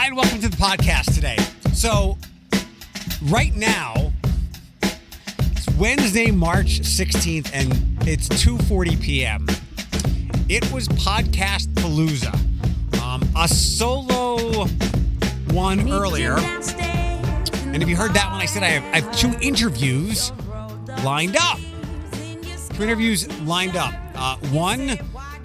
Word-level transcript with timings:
Hi, 0.00 0.06
and 0.06 0.16
welcome 0.16 0.40
to 0.40 0.48
the 0.48 0.56
podcast 0.56 1.14
today. 1.14 1.36
So, 1.74 2.16
right 3.24 3.54
now, 3.54 4.14
it's 4.82 5.68
Wednesday, 5.78 6.30
March 6.30 6.80
16th, 6.80 7.50
and 7.52 7.70
it's 8.08 8.26
2.40 8.28 8.98
p.m. 8.98 9.46
It 10.48 10.72
was 10.72 10.88
Podcast 10.88 11.66
Palooza, 11.74 12.32
um, 13.02 13.22
a 13.36 13.46
solo 13.46 14.64
one 15.52 15.92
earlier. 15.92 16.38
And 16.38 17.82
if 17.82 17.86
you 17.86 17.94
heard 17.94 18.14
that 18.14 18.30
one, 18.30 18.40
I 18.40 18.46
said 18.46 18.62
I 18.62 18.68
have, 18.68 18.94
I 18.94 19.00
have 19.06 19.14
two 19.14 19.34
interviews 19.46 20.32
lined 21.04 21.36
up. 21.36 21.58
Two 22.72 22.84
interviews 22.84 23.28
lined 23.42 23.76
up. 23.76 23.92
Uh, 24.14 24.36
one 24.48 24.98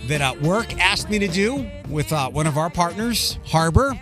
that 0.07 0.21
uh, 0.21 0.33
work 0.41 0.79
asked 0.79 1.09
me 1.09 1.19
to 1.19 1.27
do 1.27 1.69
with 1.89 2.13
uh, 2.13 2.29
one 2.29 2.47
of 2.47 2.57
our 2.57 2.69
partners, 2.69 3.37
Harbor, 3.43 3.99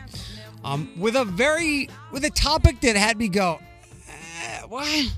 um, 0.63 0.89
with 0.97 1.15
a 1.15 1.25
very 1.25 1.89
with 2.11 2.23
a 2.25 2.29
topic 2.29 2.81
that 2.81 2.95
had 2.95 3.17
me 3.17 3.27
go, 3.27 3.59
eh, 4.09 4.61
what? 4.67 5.11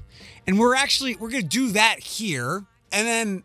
And 0.47 0.59
we're 0.59 0.75
actually 0.75 1.15
we're 1.15 1.29
gonna 1.29 1.43
do 1.43 1.71
that 1.71 1.99
here. 1.99 2.65
And 2.91 3.07
then 3.07 3.43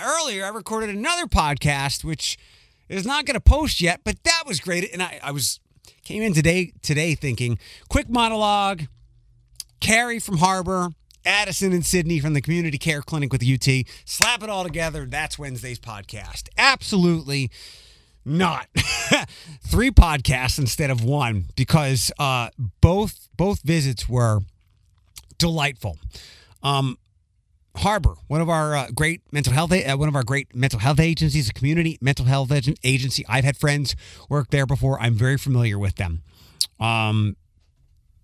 earlier 0.00 0.44
I 0.44 0.48
recorded 0.48 0.90
another 0.90 1.26
podcast 1.26 2.04
which 2.04 2.38
is 2.88 3.06
not 3.06 3.26
gonna 3.26 3.40
post 3.40 3.80
yet, 3.80 4.00
but 4.04 4.22
that 4.24 4.44
was 4.46 4.60
great. 4.60 4.92
And 4.92 5.02
I, 5.02 5.20
I 5.22 5.30
was 5.32 5.60
came 6.04 6.22
in 6.22 6.32
today 6.32 6.72
today 6.82 7.14
thinking 7.14 7.58
quick 7.88 8.08
monologue, 8.08 8.84
Carrie 9.80 10.20
from 10.20 10.38
Harbor. 10.38 10.90
Addison 11.26 11.74
and 11.74 11.84
Sydney 11.84 12.20
from 12.20 12.32
the 12.32 12.40
Community 12.40 12.78
Care 12.78 13.02
Clinic 13.02 13.32
with 13.32 13.42
UT. 13.42 13.84
Slap 14.06 14.42
it 14.42 14.48
all 14.48 14.64
together. 14.64 15.04
That's 15.04 15.38
Wednesday's 15.38 15.78
podcast. 15.78 16.48
Absolutely 16.56 17.50
not. 18.28 18.66
Three 19.62 19.90
podcasts 19.90 20.58
instead 20.58 20.90
of 20.90 21.02
one 21.02 21.46
because 21.56 22.12
uh, 22.18 22.50
both 22.80 23.28
both 23.36 23.62
visits 23.62 24.08
were 24.08 24.40
delightful. 25.38 25.98
Um, 26.62 26.98
Harbor, 27.76 28.14
one 28.26 28.40
of 28.40 28.48
our 28.48 28.76
uh, 28.76 28.86
great 28.92 29.22
mental 29.30 29.52
health, 29.52 29.72
uh, 29.72 29.96
one 29.96 30.08
of 30.08 30.16
our 30.16 30.24
great 30.24 30.54
mental 30.54 30.80
health 30.80 30.98
agencies, 30.98 31.48
a 31.48 31.52
community 31.52 31.96
mental 32.00 32.26
health 32.26 32.50
agency. 32.82 33.24
I've 33.28 33.44
had 33.44 33.56
friends 33.56 33.94
work 34.28 34.50
there 34.50 34.66
before. 34.66 35.00
I'm 35.00 35.14
very 35.14 35.38
familiar 35.38 35.78
with 35.78 35.94
them. 35.94 36.22
Um, 36.80 37.36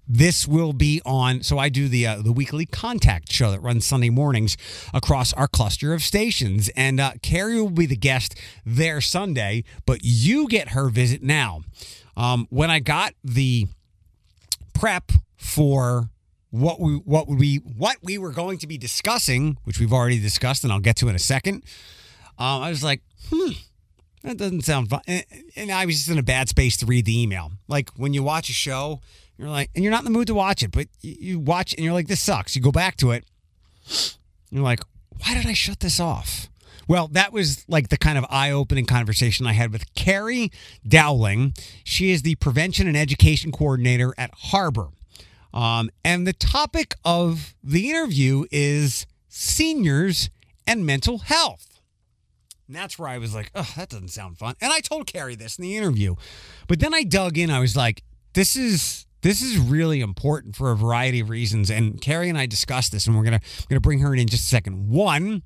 this 0.07 0.47
will 0.47 0.73
be 0.73 1.01
on. 1.05 1.43
So 1.43 1.59
I 1.59 1.69
do 1.69 1.89
the 1.89 2.07
uh, 2.07 2.23
the 2.23 2.33
weekly 2.33 2.67
contact 2.67 3.33
show 3.33 3.51
that 3.51 3.61
runs 3.61 3.87
Sunday 3.87 4.11
mornings 4.11 4.57
across 4.93 5.33
our 5.33 5.49
cluster 5.49 5.93
of 5.95 6.03
stations, 6.03 6.69
and 6.77 7.01
uh, 7.01 7.13
Carrie 7.23 7.61
will 7.61 7.71
be 7.71 7.87
the 7.87 7.97
guest 7.97 8.39
there 8.65 9.01
Sunday. 9.01 9.65
But 9.87 10.01
you 10.03 10.49
get 10.49 10.71
her 10.71 10.89
visit 10.89 11.23
now. 11.23 11.63
Um, 12.17 12.47
when 12.51 12.71
I 12.71 12.79
got 12.79 13.15
the 13.25 13.67
prep 14.73 15.13
for 15.37 16.11
what 16.51 16.81
we 16.81 16.95
what 16.97 17.29
we 17.29 17.57
what 17.57 17.97
we 18.03 18.19
were 18.19 18.33
going 18.33 18.59
to 18.59 18.67
be 18.67 18.79
discussing, 18.79 19.59
which 19.65 19.81
we've 19.81 19.93
already 19.93 20.21
discussed, 20.21 20.65
and 20.65 20.73
I'll 20.73 20.81
get 20.81 20.97
to 20.97 21.09
in 21.09 21.15
a 21.15 21.21
second. 21.21 21.65
Um, 22.39 22.63
I 22.63 22.71
was 22.71 22.83
like, 22.83 23.03
hmm. 23.31 23.53
That 24.25 24.39
doesn't 24.39 24.63
sound 24.63 24.89
fun. 24.89 25.03
And, 25.07 25.25
and 25.55 25.71
I 25.71 25.85
was 25.85 25.97
just 25.97 26.09
in 26.09 26.19
a 26.19 26.23
bad 26.23 26.49
space 26.49 26.79
to 26.79 26.87
read 26.87 27.05
the 27.05 27.21
email. 27.21 27.53
Like 27.69 27.91
when 27.97 28.15
you 28.15 28.23
watch 28.23 28.49
a 28.49 28.55
show 28.55 29.03
you're 29.39 29.49
like, 29.49 29.71
and 29.75 29.83
you're 29.83 29.91
not 29.91 30.01
in 30.01 30.05
the 30.05 30.11
mood 30.11 30.29
to 30.29 30.35
watch 30.35 30.63
it, 30.63 30.71
but 30.71 30.87
you 31.01 31.39
watch 31.39 31.75
and 31.75 31.85
you're 31.85 31.93
like, 31.93 32.07
this 32.07 32.21
sucks. 32.21 32.55
You 32.55 32.63
go 32.63 32.73
back 32.73 32.97
to 32.99 33.11
it. 33.11 33.25
You're 34.51 34.63
like, 34.63 34.81
why 35.21 35.35
did 35.35 35.47
I 35.47 35.53
shut 35.53 35.81
this 35.81 35.99
off? 35.99 36.49
Well, 36.87 37.09
that 37.09 37.33
was 37.33 37.65
like 37.69 37.89
the 37.89 37.97
kind 37.97 38.19
of 38.19 38.27
eye 38.29 38.51
opening 38.51 38.85
conversation 38.87 39.47
I 39.47 39.53
had 39.53 39.73
with 39.73 39.93
Carrie 39.95 40.53
Dowling. 40.87 41.55
She 41.83 42.11
is 42.11 42.23
the 42.23 42.35
prevention 42.37 42.87
and 42.87 42.97
education 42.97 43.53
coordinator 43.53 44.15
at 44.19 44.31
Harbor. 44.35 44.89
Um, 45.53 45.91
and 46.05 46.27
the 46.27 46.33
topic 46.33 46.95
of 47.05 47.55
the 47.63 47.89
interview 47.91 48.45
is 48.51 49.07
seniors 49.29 50.31
and 50.67 50.85
mental 50.85 51.19
health. 51.19 51.81
And 52.67 52.77
that's 52.77 52.99
where 52.99 53.09
I 53.09 53.19
was 53.19 53.35
like, 53.35 53.51
oh, 53.55 53.71
that 53.77 53.89
doesn't 53.89 54.09
sound 54.09 54.39
fun. 54.39 54.55
And 54.61 54.73
I 54.73 54.81
told 54.81 55.07
Carrie 55.07 55.37
this 55.37 55.59
in 55.59 55.63
the 55.63 55.77
interview. 55.77 56.17
But 56.67 56.81
then 56.81 56.95
I 56.95 57.03
dug 57.03 57.39
in. 57.39 57.51
I 57.51 57.61
was 57.61 57.77
like, 57.77 58.03
this 58.33 58.57
is 58.57 59.07
this 59.25 59.41
is 59.41 59.57
really 59.59 60.03
important 60.03 60.55
for 60.55 60.71
a 60.71 60.77
variety 60.77 61.19
of 61.21 61.31
reasons. 61.31 61.71
And 61.71 61.99
Carrie 61.99 62.29
and 62.29 62.37
I 62.37 62.45
discussed 62.45 62.93
this, 62.93 63.07
and 63.07 63.17
we're 63.17 63.25
gonna 63.25 63.41
we're 63.61 63.71
gonna 63.71 63.81
bring 63.81 64.01
her 64.01 64.13
in 64.13 64.21
in 64.21 64.29
just 64.29 64.45
a 64.45 64.49
second. 64.49 64.91
One, 64.91 65.43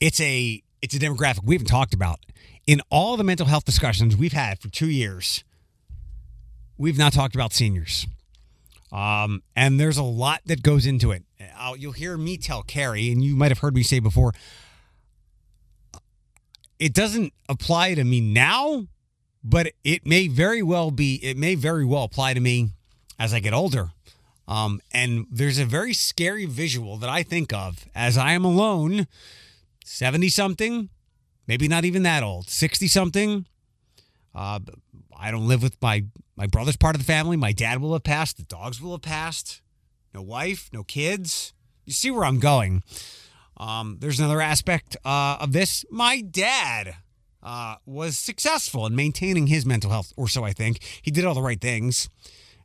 it's 0.00 0.18
a 0.20 0.62
it's 0.80 0.94
a 0.94 0.98
demographic 0.98 1.44
we 1.44 1.54
haven't 1.54 1.68
talked 1.68 1.92
about 1.92 2.18
in 2.66 2.80
all 2.90 3.18
the 3.18 3.22
mental 3.22 3.46
health 3.46 3.66
discussions 3.66 4.16
we've 4.16 4.32
had 4.32 4.58
for 4.60 4.68
two 4.68 4.88
years. 4.88 5.44
We've 6.78 6.96
not 6.96 7.12
talked 7.12 7.34
about 7.34 7.52
seniors, 7.52 8.06
um, 8.90 9.42
and 9.54 9.78
there's 9.78 9.98
a 9.98 10.02
lot 10.02 10.40
that 10.46 10.62
goes 10.62 10.86
into 10.86 11.10
it. 11.10 11.22
I'll, 11.58 11.76
you'll 11.76 11.92
hear 11.92 12.16
me 12.16 12.38
tell 12.38 12.62
Carrie, 12.62 13.12
and 13.12 13.22
you 13.22 13.36
might 13.36 13.50
have 13.50 13.58
heard 13.58 13.74
me 13.74 13.82
say 13.82 13.98
before. 13.98 14.32
It 16.78 16.94
doesn't 16.94 17.34
apply 17.46 17.94
to 17.94 18.04
me 18.04 18.22
now, 18.22 18.86
but 19.48 19.72
it 19.84 20.04
may 20.04 20.26
very 20.26 20.62
well 20.62 20.90
be 20.90 21.20
it 21.22 21.36
may 21.36 21.54
very 21.54 21.84
well 21.84 22.02
apply 22.02 22.34
to 22.34 22.40
me 22.40 22.70
as 23.18 23.32
I 23.32 23.38
get 23.38 23.54
older. 23.54 23.90
Um, 24.48 24.80
and 24.92 25.26
there's 25.30 25.58
a 25.58 25.64
very 25.64 25.92
scary 25.92 26.46
visual 26.46 26.96
that 26.98 27.08
I 27.08 27.22
think 27.22 27.52
of 27.52 27.86
as 27.94 28.18
I 28.18 28.32
am 28.32 28.44
alone, 28.44 29.06
70 29.84 30.28
something, 30.28 30.88
maybe 31.46 31.68
not 31.68 31.84
even 31.84 32.02
that 32.02 32.22
old, 32.22 32.48
60 32.48 32.88
something. 32.88 33.46
Uh, 34.34 34.60
I 35.16 35.30
don't 35.30 35.48
live 35.48 35.62
with 35.62 35.80
my 35.80 36.04
my 36.36 36.46
brother's 36.46 36.76
part 36.76 36.94
of 36.96 37.00
the 37.00 37.06
family. 37.06 37.36
My 37.36 37.52
dad 37.52 37.80
will 37.80 37.94
have 37.94 38.02
passed. 38.02 38.36
The 38.36 38.42
dogs 38.42 38.82
will 38.82 38.92
have 38.92 39.02
passed. 39.02 39.62
No 40.12 40.22
wife, 40.22 40.68
no 40.72 40.82
kids. 40.82 41.54
You 41.84 41.92
see 41.92 42.10
where 42.10 42.24
I'm 42.24 42.40
going. 42.40 42.82
Um, 43.56 43.98
there's 44.00 44.18
another 44.18 44.42
aspect 44.42 44.96
uh, 45.04 45.38
of 45.40 45.52
this. 45.52 45.84
My 45.90 46.20
dad 46.20 46.96
uh, 47.46 47.76
was 47.86 48.18
successful 48.18 48.84
in 48.86 48.96
maintaining 48.96 49.46
his 49.46 49.64
mental 49.64 49.90
health, 49.90 50.12
or 50.16 50.28
so 50.28 50.44
I 50.44 50.52
think. 50.52 50.80
He 51.00 51.12
did 51.12 51.24
all 51.24 51.34
the 51.34 51.40
right 51.40 51.60
things. 51.60 52.10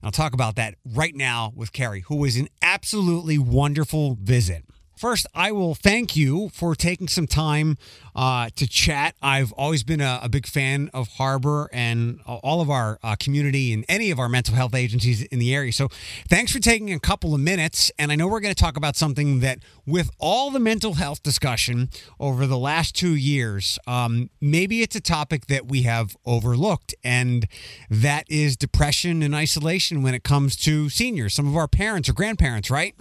I'll 0.03 0.12
talk 0.12 0.34
about 0.34 0.56
that 0.56 0.74
right 0.84 1.16
now 1.16 1.53
with 1.56 1.72
Carrie, 1.72 2.02
who 2.02 2.16
was 2.16 2.36
an 2.36 2.47
absolutely 2.64 3.38
wonderful 3.38 4.18
visit. 4.19 4.66
First, 5.01 5.25
I 5.34 5.51
will 5.51 5.73
thank 5.73 6.16
you 6.16 6.50
for 6.50 6.75
taking 6.75 7.07
some 7.07 7.25
time 7.25 7.79
uh, 8.16 8.50
to 8.56 8.67
chat. 8.67 9.16
I've 9.19 9.51
always 9.53 9.84
been 9.84 10.00
a, 10.00 10.19
a, 10.22 10.29
big 10.29 10.45
fan 10.45 10.91
of 10.94 11.07
Harbor 11.07 11.72
and 11.73 12.19
all 12.28 12.62
of 12.62 12.69
our 12.69 13.00
uh, 13.01 13.16
community 13.19 13.73
and 13.73 13.84
any 13.89 14.12
of 14.12 14.19
our 14.19 14.29
mental 14.29 14.53
health 14.53 14.75
agencies 14.75 15.23
in 15.23 15.39
the 15.39 15.56
area. 15.56 15.73
So, 15.73 15.88
thanks 16.29 16.51
for 16.51 16.59
taking 16.59 16.94
a 16.94 17.00
couple 17.00 17.34
of 17.34 17.41
minutes. 17.41 17.91
And 17.97 18.12
I 18.12 18.16
know 18.16 18.28
we're 18.28 18.41
going 18.41 18.53
to 18.53 18.63
talk 18.63 18.78
about 18.78 18.95
something 18.95 19.39
that, 19.39 19.57
with 19.88 20.12
all 20.19 20.51
the 20.51 20.59
mental 20.59 20.94
health 20.94 21.23
discussion 21.23 21.89
over 22.19 22.45
the 22.45 22.59
last 22.59 22.94
two 22.94 23.16
years, 23.16 23.79
um, 23.88 24.29
maybe 24.39 24.83
it's 24.83 24.95
a 24.95 25.01
topic 25.01 25.47
that 25.47 25.66
we 25.66 25.81
have 25.81 26.16
overlooked, 26.28 26.94
and 27.03 27.47
that 27.89 28.25
is 28.29 28.56
depression 28.56 29.23
and 29.23 29.33
isolation 29.33 30.03
when 30.03 30.13
it 30.13 30.23
comes 30.23 30.56
to 30.57 30.89
seniors, 30.89 31.33
some 31.33 31.47
of 31.47 31.57
our 31.57 31.68
parents 31.68 32.07
or 32.07 32.13
grandparents, 32.13 32.69
right? 32.69 32.94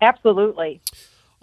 Absolutely. 0.00 0.80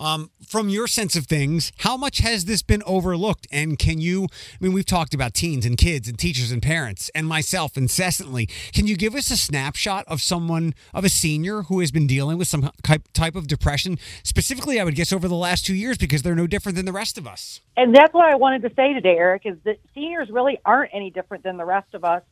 Um, 0.01 0.31
from 0.43 0.67
your 0.67 0.87
sense 0.87 1.15
of 1.15 1.27
things, 1.27 1.71
how 1.77 1.95
much 1.95 2.19
has 2.19 2.45
this 2.45 2.63
been 2.63 2.81
overlooked? 2.87 3.45
And 3.51 3.77
can 3.77 4.01
you, 4.01 4.23
I 4.23 4.57
mean, 4.59 4.73
we've 4.73 4.83
talked 4.83 5.13
about 5.13 5.35
teens 5.35 5.63
and 5.63 5.77
kids 5.77 6.07
and 6.07 6.17
teachers 6.17 6.51
and 6.51 6.59
parents 6.59 7.11
and 7.13 7.27
myself 7.27 7.77
incessantly. 7.77 8.47
Can 8.73 8.87
you 8.87 8.97
give 8.97 9.13
us 9.13 9.29
a 9.29 9.37
snapshot 9.37 10.05
of 10.07 10.19
someone, 10.19 10.73
of 10.91 11.05
a 11.05 11.09
senior 11.09 11.63
who 11.63 11.81
has 11.81 11.91
been 11.91 12.07
dealing 12.07 12.39
with 12.39 12.47
some 12.47 12.71
type 12.81 13.35
of 13.35 13.45
depression? 13.45 13.99
Specifically, 14.23 14.79
I 14.79 14.85
would 14.85 14.95
guess 14.95 15.13
over 15.13 15.27
the 15.27 15.35
last 15.35 15.67
two 15.67 15.75
years 15.75 15.99
because 15.99 16.23
they're 16.23 16.33
no 16.33 16.47
different 16.47 16.77
than 16.77 16.87
the 16.87 16.93
rest 16.93 17.19
of 17.19 17.27
us. 17.27 17.61
And 17.77 17.95
that's 17.95 18.11
what 18.11 18.25
I 18.25 18.37
wanted 18.37 18.63
to 18.63 18.73
say 18.73 18.93
today, 18.93 19.17
Eric, 19.17 19.43
is 19.45 19.57
that 19.65 19.77
seniors 19.93 20.31
really 20.31 20.57
aren't 20.65 20.95
any 20.95 21.11
different 21.11 21.43
than 21.43 21.57
the 21.57 21.65
rest 21.65 21.93
of 21.93 22.03
us. 22.03 22.23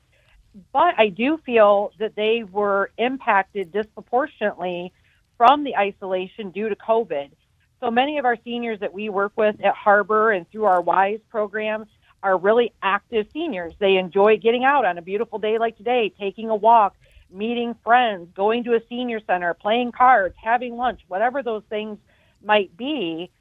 But 0.73 0.95
I 0.97 1.09
do 1.09 1.37
feel 1.45 1.91
that 1.99 2.15
they 2.15 2.43
were 2.43 2.89
impacted 2.97 3.71
disproportionately 3.71 4.91
from 5.39 5.63
the 5.63 5.77
isolation 5.77 6.51
due 6.51 6.67
to 6.67 6.75
COVID. 6.75 7.31
So 7.79 7.89
many 7.89 8.17
of 8.17 8.25
our 8.25 8.35
seniors 8.43 8.81
that 8.81 8.93
we 8.93 9.07
work 9.07 9.31
with 9.37 9.55
at 9.63 9.73
Harbor 9.73 10.31
and 10.31 10.45
through 10.51 10.65
our 10.65 10.81
WISE 10.81 11.21
program 11.29 11.85
are 12.21 12.37
really 12.37 12.73
active 12.83 13.25
seniors. 13.31 13.71
They 13.79 13.95
enjoy 13.95 14.35
getting 14.35 14.65
out 14.65 14.83
on 14.83 14.97
a 14.97 15.01
beautiful 15.01 15.39
day 15.39 15.57
like 15.57 15.77
today, 15.77 16.13
taking 16.19 16.49
a 16.49 16.55
walk, 16.57 16.97
meeting 17.31 17.73
friends, 17.85 18.27
going 18.35 18.65
to 18.65 18.73
a 18.73 18.81
senior 18.89 19.21
center, 19.25 19.53
playing 19.53 19.93
cards, 19.93 20.35
having 20.43 20.75
lunch, 20.75 20.99
whatever 21.07 21.41
those 21.41 21.63
things 21.69 21.97
might 22.43 22.75
be. 22.75 23.31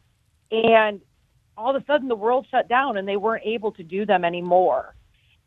And 0.53 1.00
all 1.56 1.75
of 1.75 1.83
a 1.83 1.85
sudden 1.87 2.06
the 2.06 2.15
world 2.15 2.47
shut 2.49 2.69
down 2.69 2.97
and 2.97 3.09
they 3.09 3.17
weren't 3.17 3.45
able 3.45 3.73
to 3.73 3.83
do 3.83 4.06
them 4.06 4.25
anymore. 4.25 4.95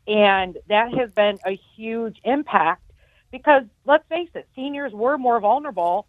And 0.06 0.58
that 0.68 0.92
has 0.92 1.10
been 1.12 1.38
a 1.46 1.58
huge 1.74 2.20
impact 2.24 2.82
because 3.30 3.62
let's 3.86 4.06
face 4.08 4.28
it, 4.34 4.46
seniors 4.54 4.92
were 4.92 5.16
more 5.16 5.40
vulnerable 5.40 6.06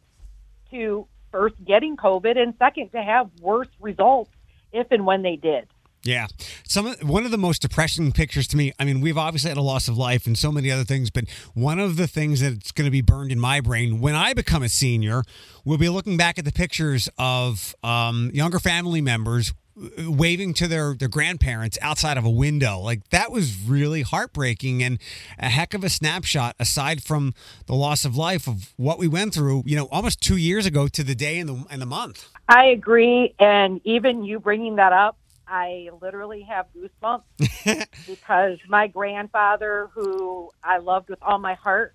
to 0.74 1.08
first 1.32 1.56
getting 1.66 1.98
COVID 1.98 2.38
and 2.38 2.54
second 2.60 2.92
to 2.92 3.02
have 3.02 3.30
worse 3.42 3.70
results 3.80 4.30
if 4.72 4.88
and 4.92 5.06
when 5.06 5.22
they 5.22 5.36
did. 5.36 5.68
Yeah. 6.04 6.28
Some 6.68 6.88
of, 6.88 7.08
one 7.08 7.24
of 7.24 7.32
the 7.32 7.38
most 7.38 7.62
depressing 7.62 8.12
pictures 8.12 8.46
to 8.48 8.58
me. 8.58 8.74
I 8.78 8.84
mean, 8.84 9.00
we've 9.00 9.18
obviously 9.18 9.50
had 9.50 9.58
a 9.58 9.62
loss 9.62 9.88
of 9.88 9.98
life 9.98 10.28
and 10.28 10.38
so 10.38 10.52
many 10.52 10.70
other 10.70 10.84
things, 10.84 11.10
but 11.10 11.24
one 11.54 11.80
of 11.80 11.96
the 11.96 12.08
things 12.08 12.42
that's 12.42 12.72
going 12.72 12.86
to 12.86 12.92
be 12.92 13.02
burned 13.02 13.32
in 13.32 13.40
my 13.40 13.62
brain 13.62 14.02
when 14.02 14.14
I 14.14 14.34
become 14.34 14.64
a 14.64 14.70
senior, 14.70 15.24
we'll 15.64 15.78
be 15.78 15.88
looking 15.88 16.18
back 16.18 16.38
at 16.38 16.44
the 16.44 16.52
pictures 16.52 17.08
of 17.18 17.74
um, 17.84 18.32
younger 18.34 18.60
family 18.60 19.00
members 19.00 19.54
waving 19.98 20.54
to 20.56 20.68
their 20.68 20.94
their 20.94 21.08
grandparents 21.08 21.78
outside 21.82 22.18
of 22.18 22.26
a 22.26 22.30
window. 22.30 22.80
Like 22.80 23.10
that 23.10 23.32
was 23.32 23.58
really 23.68 24.02
heartbreaking 24.02 24.84
and 24.84 25.00
a 25.40 25.50
heck 25.50 25.74
of 25.74 25.84
a 25.84 25.90
snapshot 25.90 26.56
aside 26.60 27.04
from 27.04 27.34
the 27.66 27.74
loss 27.76 28.06
of 28.06 28.16
life 28.16 28.48
of 28.48 28.74
what 28.78 29.00
we 29.00 29.08
went 29.08 29.34
through 29.34 29.64
you 29.66 29.76
know 29.76 29.88
almost 29.92 30.22
2 30.22 30.38
years 30.38 30.66
ago 30.66 30.88
to 30.88 31.04
the 31.04 31.16
day 31.16 31.40
and 31.40 31.50
the 31.50 31.66
and 31.70 31.82
the 31.82 31.86
month. 31.86 32.30
I 32.48 32.66
agree. 32.66 33.34
And 33.40 33.82
even 33.84 34.24
you 34.24 34.40
bringing 34.40 34.76
that 34.76 34.94
up 34.94 35.18
I 35.48 35.90
literally 36.02 36.42
have 36.44 36.68
goosebumps 36.76 37.86
because 38.08 38.60
my 38.68 38.88
grandfather 38.88 39.90
who 39.94 40.50
I 40.64 40.78
loved 40.78 41.10
with 41.10 41.20
all 41.22 41.38
my 41.38 41.54
heart 41.56 41.94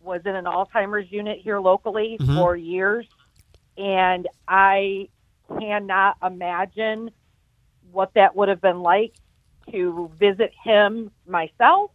was 0.00 0.20
in 0.26 0.34
an 0.34 0.44
Alzheimer's 0.44 1.10
unit 1.10 1.38
here 1.40 1.58
locally 1.60 2.16
Mhm. 2.20 2.36
for 2.36 2.56
years. 2.56 3.06
And 3.78 4.28
I 4.46 5.08
cannot 5.60 6.16
imagine 6.22 7.10
what 7.90 8.12
that 8.14 8.34
would 8.34 8.48
have 8.48 8.60
been 8.60 8.80
like 8.80 9.14
to 9.70 10.10
visit 10.18 10.52
him 10.64 11.10
myself 11.26 11.90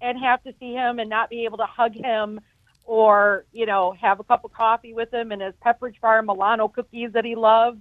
and 0.00 0.18
have 0.18 0.42
to 0.44 0.52
see 0.60 0.72
him 0.72 0.98
and 0.98 1.08
not 1.08 1.30
be 1.30 1.44
able 1.44 1.58
to 1.58 1.66
hug 1.66 1.94
him 1.94 2.40
or 2.84 3.44
you 3.52 3.66
know 3.66 3.94
have 4.00 4.20
a 4.20 4.24
cup 4.24 4.44
of 4.44 4.52
coffee 4.52 4.92
with 4.92 5.12
him 5.12 5.32
and 5.32 5.42
his 5.42 5.54
Pepperidge 5.64 5.98
Farm 6.00 6.26
Milano 6.26 6.68
cookies 6.68 7.12
that 7.12 7.24
he 7.24 7.34
loved. 7.34 7.80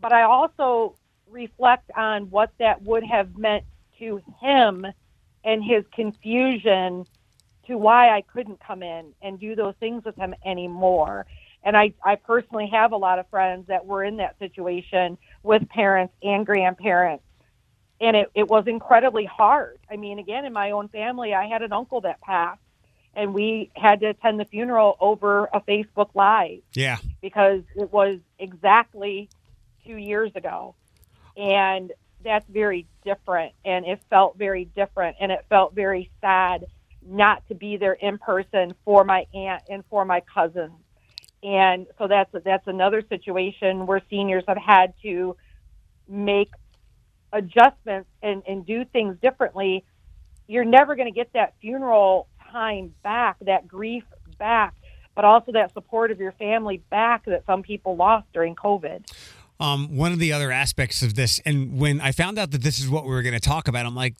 But 0.00 0.12
I 0.12 0.22
also 0.22 0.96
reflect 1.28 1.90
on 1.96 2.30
what 2.30 2.50
that 2.58 2.82
would 2.82 3.04
have 3.04 3.36
meant 3.36 3.64
to 3.98 4.20
him 4.40 4.86
and 5.44 5.62
his 5.62 5.84
confusion 5.94 7.06
to 7.66 7.78
why 7.78 8.10
I 8.14 8.22
couldn't 8.22 8.60
come 8.60 8.82
in 8.82 9.14
and 9.22 9.38
do 9.38 9.54
those 9.54 9.74
things 9.80 10.04
with 10.04 10.16
him 10.16 10.34
anymore. 10.44 11.26
And 11.64 11.76
I, 11.76 11.94
I 12.04 12.16
personally 12.16 12.68
have 12.72 12.92
a 12.92 12.96
lot 12.96 13.18
of 13.18 13.28
friends 13.30 13.68
that 13.68 13.86
were 13.86 14.04
in 14.04 14.18
that 14.18 14.38
situation 14.38 15.16
with 15.42 15.66
parents 15.70 16.14
and 16.22 16.44
grandparents. 16.44 17.24
And 18.00 18.16
it, 18.16 18.30
it 18.34 18.48
was 18.48 18.66
incredibly 18.66 19.24
hard. 19.24 19.78
I 19.90 19.96
mean, 19.96 20.18
again, 20.18 20.44
in 20.44 20.52
my 20.52 20.72
own 20.72 20.88
family, 20.88 21.32
I 21.32 21.46
had 21.46 21.62
an 21.62 21.72
uncle 21.72 22.02
that 22.02 22.20
passed, 22.20 22.60
and 23.14 23.32
we 23.32 23.70
had 23.74 24.00
to 24.00 24.10
attend 24.10 24.38
the 24.38 24.44
funeral 24.44 24.96
over 25.00 25.48
a 25.52 25.60
Facebook 25.60 26.10
Live 26.14 26.60
yeah 26.74 26.98
because 27.22 27.62
it 27.76 27.92
was 27.92 28.18
exactly 28.38 29.30
two 29.86 29.96
years 29.96 30.32
ago. 30.34 30.74
And 31.36 31.92
that's 32.22 32.48
very 32.48 32.86
different. 33.04 33.52
And 33.64 33.86
it 33.86 34.00
felt 34.10 34.36
very 34.36 34.64
different. 34.64 35.16
And 35.20 35.30
it 35.30 35.44
felt 35.48 35.74
very 35.74 36.10
sad 36.20 36.66
not 37.06 37.46
to 37.48 37.54
be 37.54 37.76
there 37.76 37.92
in 37.92 38.18
person 38.18 38.74
for 38.84 39.04
my 39.04 39.26
aunt 39.34 39.62
and 39.68 39.84
for 39.90 40.04
my 40.04 40.20
cousins. 40.20 40.72
And 41.44 41.86
so 41.98 42.08
that's 42.08 42.30
that's 42.44 42.66
another 42.66 43.02
situation 43.08 43.86
where 43.86 44.00
seniors 44.08 44.44
have 44.48 44.56
had 44.56 44.94
to 45.02 45.36
make 46.08 46.50
adjustments 47.32 48.08
and, 48.22 48.42
and 48.48 48.64
do 48.64 48.84
things 48.86 49.16
differently. 49.20 49.84
You're 50.46 50.64
never 50.64 50.96
going 50.96 51.12
to 51.12 51.14
get 51.14 51.32
that 51.34 51.54
funeral 51.60 52.28
time 52.50 52.94
back, 53.02 53.36
that 53.42 53.68
grief 53.68 54.04
back, 54.38 54.74
but 55.14 55.24
also 55.26 55.52
that 55.52 55.74
support 55.74 56.10
of 56.10 56.18
your 56.18 56.32
family 56.32 56.78
back 56.90 57.26
that 57.26 57.44
some 57.44 57.62
people 57.62 57.94
lost 57.96 58.26
during 58.32 58.54
COVID. 58.54 59.10
um, 59.60 59.96
one 59.96 60.12
of 60.12 60.18
the 60.18 60.32
other 60.32 60.50
aspects 60.50 61.02
of 61.02 61.14
this, 61.14 61.40
and 61.44 61.78
when 61.78 62.00
I 62.00 62.12
found 62.12 62.38
out 62.38 62.50
that 62.50 62.62
this 62.62 62.78
is 62.78 62.88
what 62.88 63.04
we 63.04 63.10
were 63.10 63.22
going 63.22 63.34
to 63.34 63.40
talk 63.40 63.68
about, 63.68 63.86
I'm 63.86 63.94
like, 63.94 64.14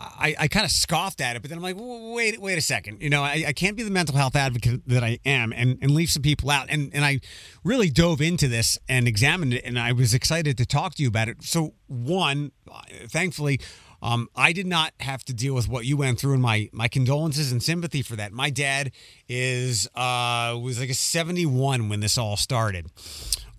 I, 0.00 0.34
I 0.38 0.48
kind 0.48 0.64
of 0.64 0.70
scoffed 0.70 1.20
at 1.20 1.34
it, 1.34 1.42
but 1.42 1.48
then 1.48 1.58
I'm 1.58 1.62
like, 1.62 1.76
wait, 1.78 2.40
wait 2.40 2.56
a 2.56 2.60
second. 2.60 3.02
You 3.02 3.10
know, 3.10 3.22
I, 3.22 3.44
I 3.48 3.52
can't 3.52 3.76
be 3.76 3.82
the 3.82 3.90
mental 3.90 4.16
health 4.16 4.36
advocate 4.36 4.86
that 4.86 5.02
I 5.02 5.18
am 5.26 5.52
and, 5.52 5.78
and 5.82 5.90
leave 5.90 6.10
some 6.10 6.22
people 6.22 6.50
out. 6.50 6.66
And 6.68 6.90
and 6.94 7.04
I 7.04 7.20
really 7.64 7.90
dove 7.90 8.20
into 8.20 8.48
this 8.48 8.78
and 8.88 9.08
examined 9.08 9.54
it, 9.54 9.64
and 9.64 9.78
I 9.78 9.92
was 9.92 10.14
excited 10.14 10.56
to 10.58 10.66
talk 10.66 10.94
to 10.96 11.02
you 11.02 11.08
about 11.08 11.28
it. 11.28 11.42
So 11.42 11.74
one, 11.86 12.52
thankfully, 13.08 13.60
um, 14.02 14.28
I 14.36 14.52
did 14.52 14.66
not 14.66 14.92
have 15.00 15.24
to 15.24 15.34
deal 15.34 15.54
with 15.54 15.68
what 15.68 15.84
you 15.84 15.96
went 15.96 16.20
through, 16.20 16.34
and 16.34 16.42
my 16.42 16.68
my 16.72 16.88
condolences 16.88 17.50
and 17.52 17.62
sympathy 17.62 18.02
for 18.02 18.16
that. 18.16 18.32
My 18.32 18.50
dad 18.50 18.92
is 19.28 19.88
uh 19.94 20.58
was 20.62 20.78
like 20.78 20.90
a 20.90 20.94
71 20.94 21.88
when 21.88 22.00
this 22.00 22.16
all 22.18 22.36
started. 22.36 22.86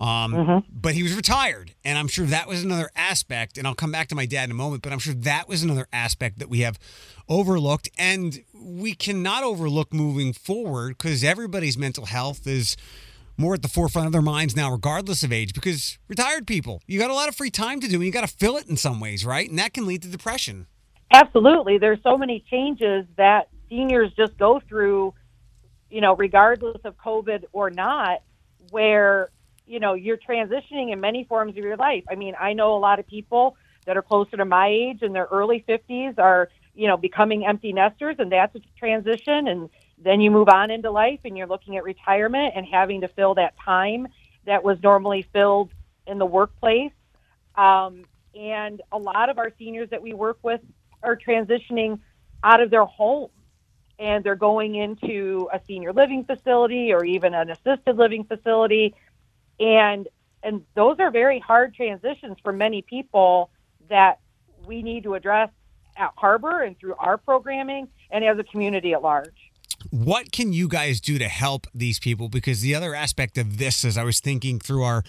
Um, 0.01 0.63
but 0.71 0.93
he 0.93 1.03
was 1.03 1.13
retired, 1.13 1.73
and 1.83 1.97
I'm 1.97 2.07
sure 2.07 2.25
that 2.27 2.47
was 2.47 2.63
another 2.63 2.89
aspect. 2.95 3.57
And 3.57 3.67
I'll 3.67 3.75
come 3.75 3.91
back 3.91 4.07
to 4.09 4.15
my 4.15 4.25
dad 4.25 4.45
in 4.45 4.51
a 4.51 4.53
moment, 4.53 4.81
but 4.81 4.93
I'm 4.93 4.99
sure 4.99 5.13
that 5.13 5.49
was 5.49 5.61
another 5.61 5.87
aspect 5.91 6.39
that 6.39 6.47
we 6.47 6.61
have 6.61 6.79
overlooked, 7.27 7.89
and 7.97 8.41
we 8.53 8.93
cannot 8.93 9.43
overlook 9.43 9.93
moving 9.93 10.31
forward 10.31 10.97
because 10.97 11.21
everybody's 11.21 11.77
mental 11.77 12.05
health 12.05 12.47
is 12.47 12.77
more 13.39 13.53
at 13.53 13.61
the 13.61 13.69
forefront 13.69 14.05
of 14.05 14.11
their 14.11 14.21
minds 14.21 14.55
now, 14.55 14.71
regardless 14.71 15.23
of 15.23 15.31
age. 15.31 15.53
Because 15.53 15.97
retired 16.07 16.45
people, 16.45 16.81
you 16.85 16.99
got 16.99 17.09
a 17.09 17.13
lot 17.13 17.29
of 17.29 17.35
free 17.35 17.49
time 17.49 17.79
to 17.79 17.87
do, 17.87 17.95
and 17.95 18.05
you 18.05 18.11
got 18.11 18.27
to 18.27 18.35
fill 18.35 18.57
it 18.57 18.67
in 18.67 18.75
some 18.77 18.99
ways, 18.99 19.25
right? 19.25 19.49
And 19.49 19.57
that 19.57 19.73
can 19.73 19.85
lead 19.85 20.01
to 20.03 20.09
depression. 20.09 20.67
Absolutely. 21.11 21.77
There's 21.77 21.99
so 22.03 22.17
many 22.17 22.43
changes 22.51 23.05
that 23.17 23.49
seniors 23.69 24.11
just 24.13 24.37
go 24.37 24.61
through, 24.67 25.13
you 25.89 26.01
know, 26.01 26.15
regardless 26.15 26.81
of 26.83 26.97
COVID 26.97 27.45
or 27.51 27.69
not, 27.69 28.21
where, 28.71 29.29
you 29.65 29.79
know, 29.79 29.93
you're 29.93 30.17
transitioning 30.17 30.91
in 30.91 30.99
many 30.99 31.23
forms 31.23 31.51
of 31.51 31.63
your 31.63 31.77
life. 31.77 32.03
I 32.09 32.15
mean, 32.15 32.35
I 32.39 32.53
know 32.53 32.75
a 32.75 32.79
lot 32.79 32.99
of 32.99 33.07
people 33.07 33.55
that 33.85 33.97
are 33.97 34.01
closer 34.01 34.37
to 34.37 34.45
my 34.45 34.67
age 34.67 35.01
in 35.01 35.13
their 35.13 35.27
early 35.31 35.63
50s 35.67 36.19
are, 36.19 36.49
you 36.75 36.87
know, 36.87 36.97
becoming 36.97 37.45
empty 37.45 37.73
nesters, 37.73 38.17
and 38.19 38.31
that's 38.31 38.55
a 38.55 38.59
transition. 38.77 39.47
And 39.47 39.69
then 40.01 40.21
you 40.21 40.31
move 40.31 40.49
on 40.49 40.71
into 40.71 40.91
life 40.91 41.19
and 41.25 41.37
you're 41.37 41.47
looking 41.47 41.77
at 41.77 41.83
retirement 41.83 42.53
and 42.55 42.65
having 42.65 43.01
to 43.01 43.07
fill 43.07 43.35
that 43.35 43.53
time 43.63 44.07
that 44.45 44.63
was 44.63 44.77
normally 44.81 45.27
filled 45.33 45.71
in 46.07 46.17
the 46.17 46.25
workplace. 46.25 46.91
Um, 47.55 48.05
and 48.33 48.81
a 48.91 48.97
lot 48.97 49.29
of 49.29 49.37
our 49.37 49.51
seniors 49.57 49.89
that 49.89 50.01
we 50.01 50.13
work 50.13 50.39
with 50.41 50.61
are 51.03 51.17
transitioning 51.17 51.99
out 52.43 52.61
of 52.61 52.69
their 52.69 52.85
home 52.85 53.29
and 53.97 54.23
they're 54.23 54.35
going 54.35 54.75
into 54.75 55.49
a 55.51 55.59
senior 55.67 55.91
living 55.91 56.23
facility 56.23 56.93
or 56.93 57.03
even 57.03 57.33
an 57.33 57.49
assisted 57.49 57.97
living 57.97 58.23
facility 58.23 58.95
and 59.59 60.07
and 60.41 60.63
those 60.73 60.97
are 60.99 61.11
very 61.11 61.39
hard 61.39 61.75
transitions 61.75 62.37
for 62.41 62.53
many 62.53 62.81
people 62.81 63.49
that 63.89 64.19
we 64.65 64.81
need 64.81 65.03
to 65.03 65.15
address 65.15 65.49
at 65.97 66.11
Harbor 66.15 66.61
and 66.61 66.79
through 66.79 66.95
our 66.95 67.17
programming 67.17 67.89
and 68.09 68.23
as 68.23 68.39
a 68.39 68.43
community 68.43 68.93
at 68.93 69.01
large. 69.01 69.48
What 69.89 70.31
can 70.31 70.53
you 70.53 70.67
guys 70.67 71.01
do 71.01 71.17
to 71.17 71.27
help 71.27 71.67
these 71.73 71.99
people? 71.99 72.29
Because 72.29 72.61
the 72.61 72.75
other 72.75 72.95
aspect 72.95 73.37
of 73.37 73.57
this 73.57 73.83
as 73.85 73.97
i 73.97 74.03
was 74.03 74.19
thinking 74.19 74.59
through 74.59 74.83
our 74.83 75.03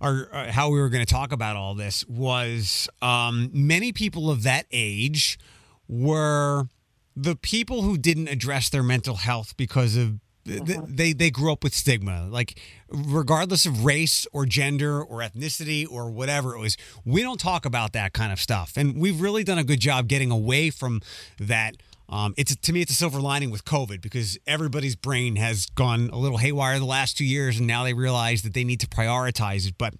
our 0.00 0.28
uh, 0.32 0.52
how 0.52 0.68
we 0.68 0.80
were 0.80 0.88
going 0.88 1.04
to 1.04 1.10
talk 1.12 1.32
about 1.32 1.56
all 1.56 1.74
this 1.74 2.06
was 2.08 2.88
um, 3.00 3.50
many 3.52 3.92
people 3.92 4.30
of 4.30 4.42
that 4.42 4.66
age 4.72 5.38
were 5.88 6.64
the 7.14 7.36
people 7.36 7.82
who 7.82 7.96
didn't 7.96 8.28
address 8.28 8.68
their 8.68 8.82
mental 8.82 9.16
health 9.16 9.56
because 9.56 9.96
of 9.96 10.18
th- 10.44 10.80
they 10.88 11.12
they 11.12 11.30
grew 11.30 11.52
up 11.52 11.62
with 11.62 11.74
stigma. 11.74 12.26
Like 12.28 12.58
regardless 12.88 13.64
of 13.64 13.84
race 13.84 14.26
or 14.32 14.44
gender 14.44 15.02
or 15.02 15.20
ethnicity 15.20 15.86
or 15.88 16.10
whatever 16.10 16.54
it 16.54 16.58
was 16.58 16.76
we 17.06 17.22
don't 17.22 17.40
talk 17.40 17.64
about 17.64 17.92
that 17.92 18.12
kind 18.12 18.32
of 18.32 18.40
stuff. 18.40 18.72
And 18.76 18.96
we've 18.98 19.20
really 19.20 19.44
done 19.44 19.58
a 19.58 19.64
good 19.64 19.80
job 19.80 20.08
getting 20.08 20.30
away 20.30 20.70
from 20.70 21.00
that 21.38 21.76
um, 22.12 22.34
it's 22.36 22.54
to 22.54 22.72
me, 22.74 22.82
it's 22.82 22.92
a 22.92 22.94
silver 22.94 23.20
lining 23.20 23.50
with 23.50 23.64
COVID 23.64 24.02
because 24.02 24.38
everybody's 24.46 24.94
brain 24.94 25.36
has 25.36 25.64
gone 25.64 26.10
a 26.12 26.18
little 26.18 26.36
haywire 26.36 26.78
the 26.78 26.84
last 26.84 27.16
two 27.16 27.24
years, 27.24 27.56
and 27.56 27.66
now 27.66 27.84
they 27.84 27.94
realize 27.94 28.42
that 28.42 28.52
they 28.52 28.64
need 28.64 28.80
to 28.80 28.86
prioritize 28.86 29.66
it. 29.66 29.76
But 29.78 29.94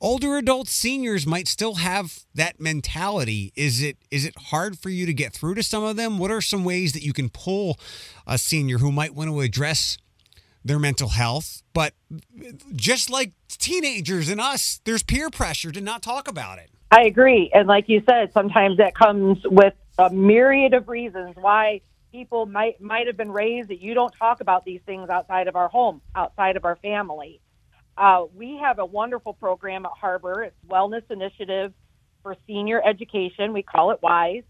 older 0.00 0.36
adults, 0.36 0.72
seniors 0.72 1.28
might 1.28 1.46
still 1.46 1.76
have 1.76 2.24
that 2.34 2.60
mentality. 2.60 3.52
Is 3.54 3.80
it 3.80 3.98
is 4.10 4.24
it 4.24 4.34
hard 4.36 4.80
for 4.80 4.90
you 4.90 5.06
to 5.06 5.14
get 5.14 5.32
through 5.32 5.54
to 5.54 5.62
some 5.62 5.84
of 5.84 5.94
them? 5.94 6.18
What 6.18 6.32
are 6.32 6.40
some 6.40 6.64
ways 6.64 6.92
that 6.92 7.04
you 7.04 7.12
can 7.12 7.28
pull 7.28 7.78
a 8.26 8.36
senior 8.36 8.78
who 8.78 8.90
might 8.90 9.14
want 9.14 9.30
to 9.30 9.40
address 9.40 9.96
their 10.64 10.80
mental 10.80 11.10
health? 11.10 11.62
But 11.72 11.94
just 12.74 13.10
like 13.10 13.30
teenagers 13.46 14.28
and 14.28 14.40
us, 14.40 14.80
there's 14.84 15.04
peer 15.04 15.30
pressure 15.30 15.70
to 15.70 15.80
not 15.80 16.02
talk 16.02 16.26
about 16.26 16.58
it. 16.58 16.70
I 16.90 17.02
agree. 17.02 17.48
And 17.54 17.68
like 17.68 17.88
you 17.88 18.02
said, 18.08 18.32
sometimes 18.32 18.78
that 18.78 18.96
comes 18.96 19.38
with 19.44 19.74
a 19.98 20.10
myriad 20.10 20.74
of 20.74 20.88
reasons 20.88 21.34
why 21.36 21.80
people 22.10 22.46
might 22.46 22.80
might 22.80 23.06
have 23.06 23.16
been 23.16 23.30
raised 23.30 23.68
that 23.68 23.80
you 23.80 23.94
don't 23.94 24.12
talk 24.18 24.40
about 24.40 24.64
these 24.64 24.80
things 24.86 25.08
outside 25.08 25.48
of 25.48 25.56
our 25.56 25.68
home, 25.68 26.00
outside 26.14 26.56
of 26.56 26.64
our 26.64 26.76
family. 26.76 27.40
Uh, 27.96 28.24
we 28.34 28.56
have 28.56 28.78
a 28.78 28.84
wonderful 28.84 29.34
program 29.34 29.86
at 29.86 29.92
Harbor. 29.92 30.42
It's 30.42 30.56
Wellness 30.68 31.08
Initiative 31.10 31.72
for 32.22 32.36
Senior 32.46 32.82
Education. 32.84 33.52
We 33.52 33.62
call 33.62 33.92
it 33.92 34.00
WISE. 34.02 34.42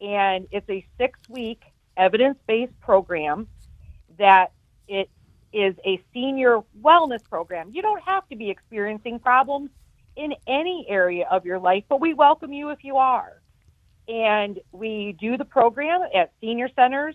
And 0.00 0.46
it's 0.50 0.68
a 0.68 0.86
six 0.98 1.18
week 1.28 1.62
evidence 1.96 2.38
based 2.46 2.78
program 2.80 3.48
that 4.18 4.52
it 4.86 5.08
is 5.52 5.74
a 5.86 6.02
senior 6.12 6.60
wellness 6.82 7.22
program. 7.24 7.70
You 7.72 7.80
don't 7.80 8.02
have 8.02 8.28
to 8.28 8.36
be 8.36 8.50
experiencing 8.50 9.18
problems 9.18 9.70
in 10.16 10.34
any 10.46 10.84
area 10.88 11.26
of 11.30 11.46
your 11.46 11.58
life, 11.58 11.84
but 11.88 12.00
we 12.00 12.12
welcome 12.12 12.52
you 12.52 12.70
if 12.70 12.84
you 12.84 12.96
are. 12.96 13.40
And 14.08 14.60
we 14.72 15.16
do 15.18 15.36
the 15.36 15.44
program 15.44 16.02
at 16.14 16.32
senior 16.40 16.68
centers, 16.76 17.14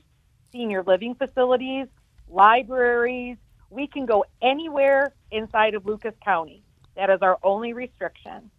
senior 0.51 0.83
living 0.83 1.15
facilities, 1.15 1.87
libraries. 2.27 3.37
We 3.69 3.87
can 3.87 4.05
go 4.05 4.25
anywhere 4.41 5.13
inside 5.31 5.75
of 5.75 5.85
Lucas 5.85 6.15
County. 6.23 6.63
That 6.95 7.09
is 7.09 7.21
our 7.21 7.37
only 7.43 7.73
restriction. 7.73 8.49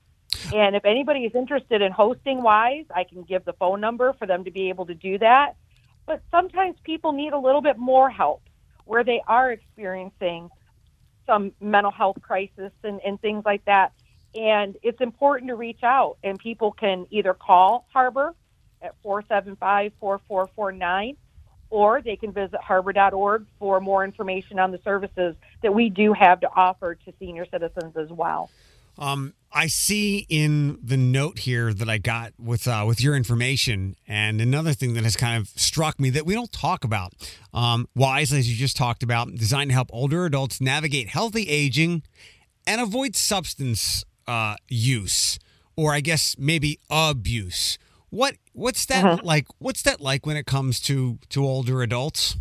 And 0.55 0.75
if 0.75 0.85
anybody 0.85 1.25
is 1.25 1.35
interested 1.35 1.83
in 1.83 1.93
hosting 1.93 2.43
Wise, 2.43 2.87
I 2.95 3.05
can 3.05 3.23
give 3.23 3.45
the 3.45 3.53
phone 3.55 3.81
number 3.81 4.13
for 4.15 4.27
them 4.27 4.45
to 4.45 4.51
be 4.51 4.69
able 4.69 4.87
to 4.87 4.95
do 4.95 5.19
that. 5.19 5.57
But 6.07 6.23
sometimes 6.31 6.77
people 6.83 7.13
need 7.13 7.33
a 7.33 7.39
little 7.39 7.61
bit 7.61 7.79
more 7.79 8.09
help 8.11 8.43
where 8.85 9.05
they 9.05 9.23
are 9.27 9.53
experiencing 9.53 10.51
some 11.27 11.53
mental 11.61 11.93
health 11.93 12.17
crisis 12.23 12.73
and, 12.83 13.01
and 13.05 13.21
things 13.21 13.45
like 13.45 13.65
that. 13.67 13.93
And 14.35 14.77
it's 14.83 15.01
important 15.01 15.49
to 15.49 15.57
reach 15.57 15.83
out, 15.83 16.19
and 16.23 16.39
people 16.39 16.73
can 16.73 17.07
either 17.11 17.35
call 17.35 17.87
Harbor 17.93 18.35
at 18.83 18.95
475 19.03 19.93
4449 20.01 21.17
or 21.71 22.03
they 22.03 22.17
can 22.17 22.33
visit 22.33 22.61
harbor.org 22.61 23.47
for 23.59 23.81
more 23.81 24.05
information 24.05 24.59
on 24.59 24.73
the 24.73 24.81
services 24.85 25.37
that 25.63 25.73
we 25.73 25.89
do 25.89 26.13
have 26.13 26.41
to 26.41 26.49
offer 26.55 26.97
to 26.97 27.13
senior 27.19 27.47
citizens 27.51 27.97
as 27.97 28.11
well. 28.11 28.51
Um, 28.99 29.35
I 29.53 29.69
see 29.69 30.27
in 30.29 30.79
the 30.83 30.97
note 30.97 31.39
here 31.41 31.73
that 31.73 31.89
I 31.89 31.99
got 31.99 32.33
with 32.39 32.69
uh, 32.69 32.85
with 32.87 33.01
your 33.01 33.17
information, 33.17 33.97
and 34.07 34.41
another 34.41 34.75
thing 34.75 34.95
that 34.95 35.05
has 35.05 35.17
kind 35.17 35.41
of 35.41 35.49
struck 35.49 35.99
me 35.99 36.11
that 36.11 36.27
we 36.27 36.35
don't 36.35 36.53
talk 36.53 36.85
about. 36.85 37.15
Um, 37.55 37.89
Wise, 37.95 38.33
as 38.33 38.51
you 38.51 38.57
just 38.57 38.77
talked 38.77 39.03
about, 39.03 39.35
designed 39.35 39.71
to 39.71 39.75
help 39.75 39.89
older 39.93 40.27
adults 40.27 40.61
navigate 40.61 41.09
healthy 41.09 41.49
aging 41.49 42.03
and 42.67 42.81
avoid 42.81 43.17
substance 43.17 44.05
uh, 44.31 44.55
use, 44.69 45.41
or 45.77 45.93
I 45.93 46.01
guess 46.01 46.37
maybe 46.39 46.79
abuse. 46.89 47.79
What 48.11 48.37
what's 48.53 48.87
that 48.87 49.05
Mhm. 49.05 49.25
like? 49.25 49.47
What's 49.59 49.83
that 49.83 50.01
like 50.01 50.25
when 50.25 50.37
it 50.37 50.47
comes 50.47 50.81
to 50.83 51.19
to 51.31 51.45
older 51.45 51.83
adults? 51.83 52.37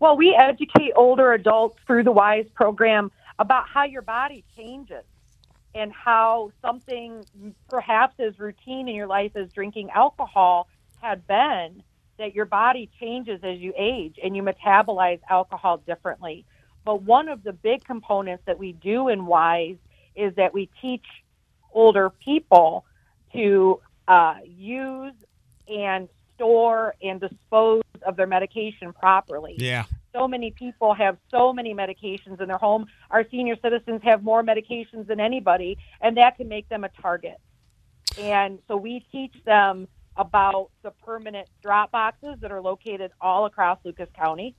Well, 0.00 0.16
we 0.16 0.34
educate 0.34 0.92
older 0.96 1.32
adults 1.32 1.78
through 1.86 2.04
the 2.04 2.12
WISE 2.12 2.48
program 2.54 3.10
about 3.38 3.68
how 3.68 3.84
your 3.84 4.02
body 4.02 4.44
changes 4.56 5.04
and 5.74 5.92
how 5.92 6.52
something 6.62 7.24
perhaps 7.68 8.14
as 8.18 8.38
routine 8.38 8.88
in 8.88 8.94
your 8.94 9.06
life 9.06 9.32
as 9.34 9.52
drinking 9.52 9.90
alcohol 9.90 10.68
had 11.00 11.26
been, 11.26 11.82
that 12.18 12.34
your 12.34 12.44
body 12.44 12.88
changes 13.00 13.40
as 13.42 13.58
you 13.58 13.72
age 13.76 14.18
and 14.22 14.36
you 14.36 14.42
metabolize 14.42 15.20
alcohol 15.28 15.78
differently. 15.78 16.44
But 16.84 17.02
one 17.02 17.28
of 17.28 17.42
the 17.42 17.52
big 17.52 17.84
components 17.84 18.44
that 18.46 18.58
we 18.58 18.72
do 18.72 19.08
in 19.08 19.26
WISE 19.26 19.78
is 20.14 20.34
that 20.36 20.52
we 20.54 20.70
teach 20.80 21.04
older 21.72 22.10
people 22.10 22.84
to 23.32 23.80
uh, 24.06 24.36
use 24.44 25.14
and 25.68 26.08
store 26.34 26.94
and 27.02 27.20
dispose 27.20 27.82
of 28.06 28.16
their 28.16 28.26
medication 28.26 28.92
properly 28.92 29.54
Yeah, 29.58 29.84
so 30.14 30.28
many 30.28 30.52
people 30.52 30.94
have 30.94 31.18
so 31.30 31.52
many 31.52 31.74
medications 31.74 32.40
in 32.40 32.48
their 32.48 32.58
home. 32.58 32.86
Our 33.10 33.24
senior 33.30 33.56
citizens 33.60 34.00
have 34.04 34.22
more 34.22 34.42
medications 34.42 35.06
than 35.06 35.20
anybody, 35.20 35.76
and 36.00 36.16
that 36.16 36.36
can 36.36 36.48
make 36.48 36.68
them 36.68 36.84
a 36.84 36.88
target. 37.02 37.38
And 38.16 38.60
so 38.68 38.76
we 38.76 39.04
teach 39.10 39.34
them 39.44 39.88
about 40.16 40.70
the 40.82 40.92
permanent 40.92 41.48
drop 41.62 41.90
boxes 41.90 42.36
that 42.40 42.52
are 42.52 42.62
located 42.62 43.10
all 43.20 43.46
across 43.46 43.78
Lucas 43.84 44.08
County 44.16 44.54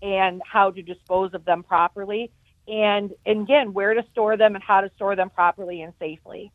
and 0.00 0.40
how 0.46 0.70
to 0.70 0.80
dispose 0.80 1.34
of 1.34 1.44
them 1.44 1.64
properly. 1.64 2.30
And, 2.68 3.12
and 3.26 3.42
again, 3.42 3.72
where 3.72 3.94
to 3.94 4.04
store 4.12 4.36
them 4.36 4.54
and 4.54 4.62
how 4.62 4.80
to 4.80 4.90
store 4.96 5.16
them 5.16 5.30
properly 5.30 5.82
and 5.82 5.92
safely. 5.98 6.52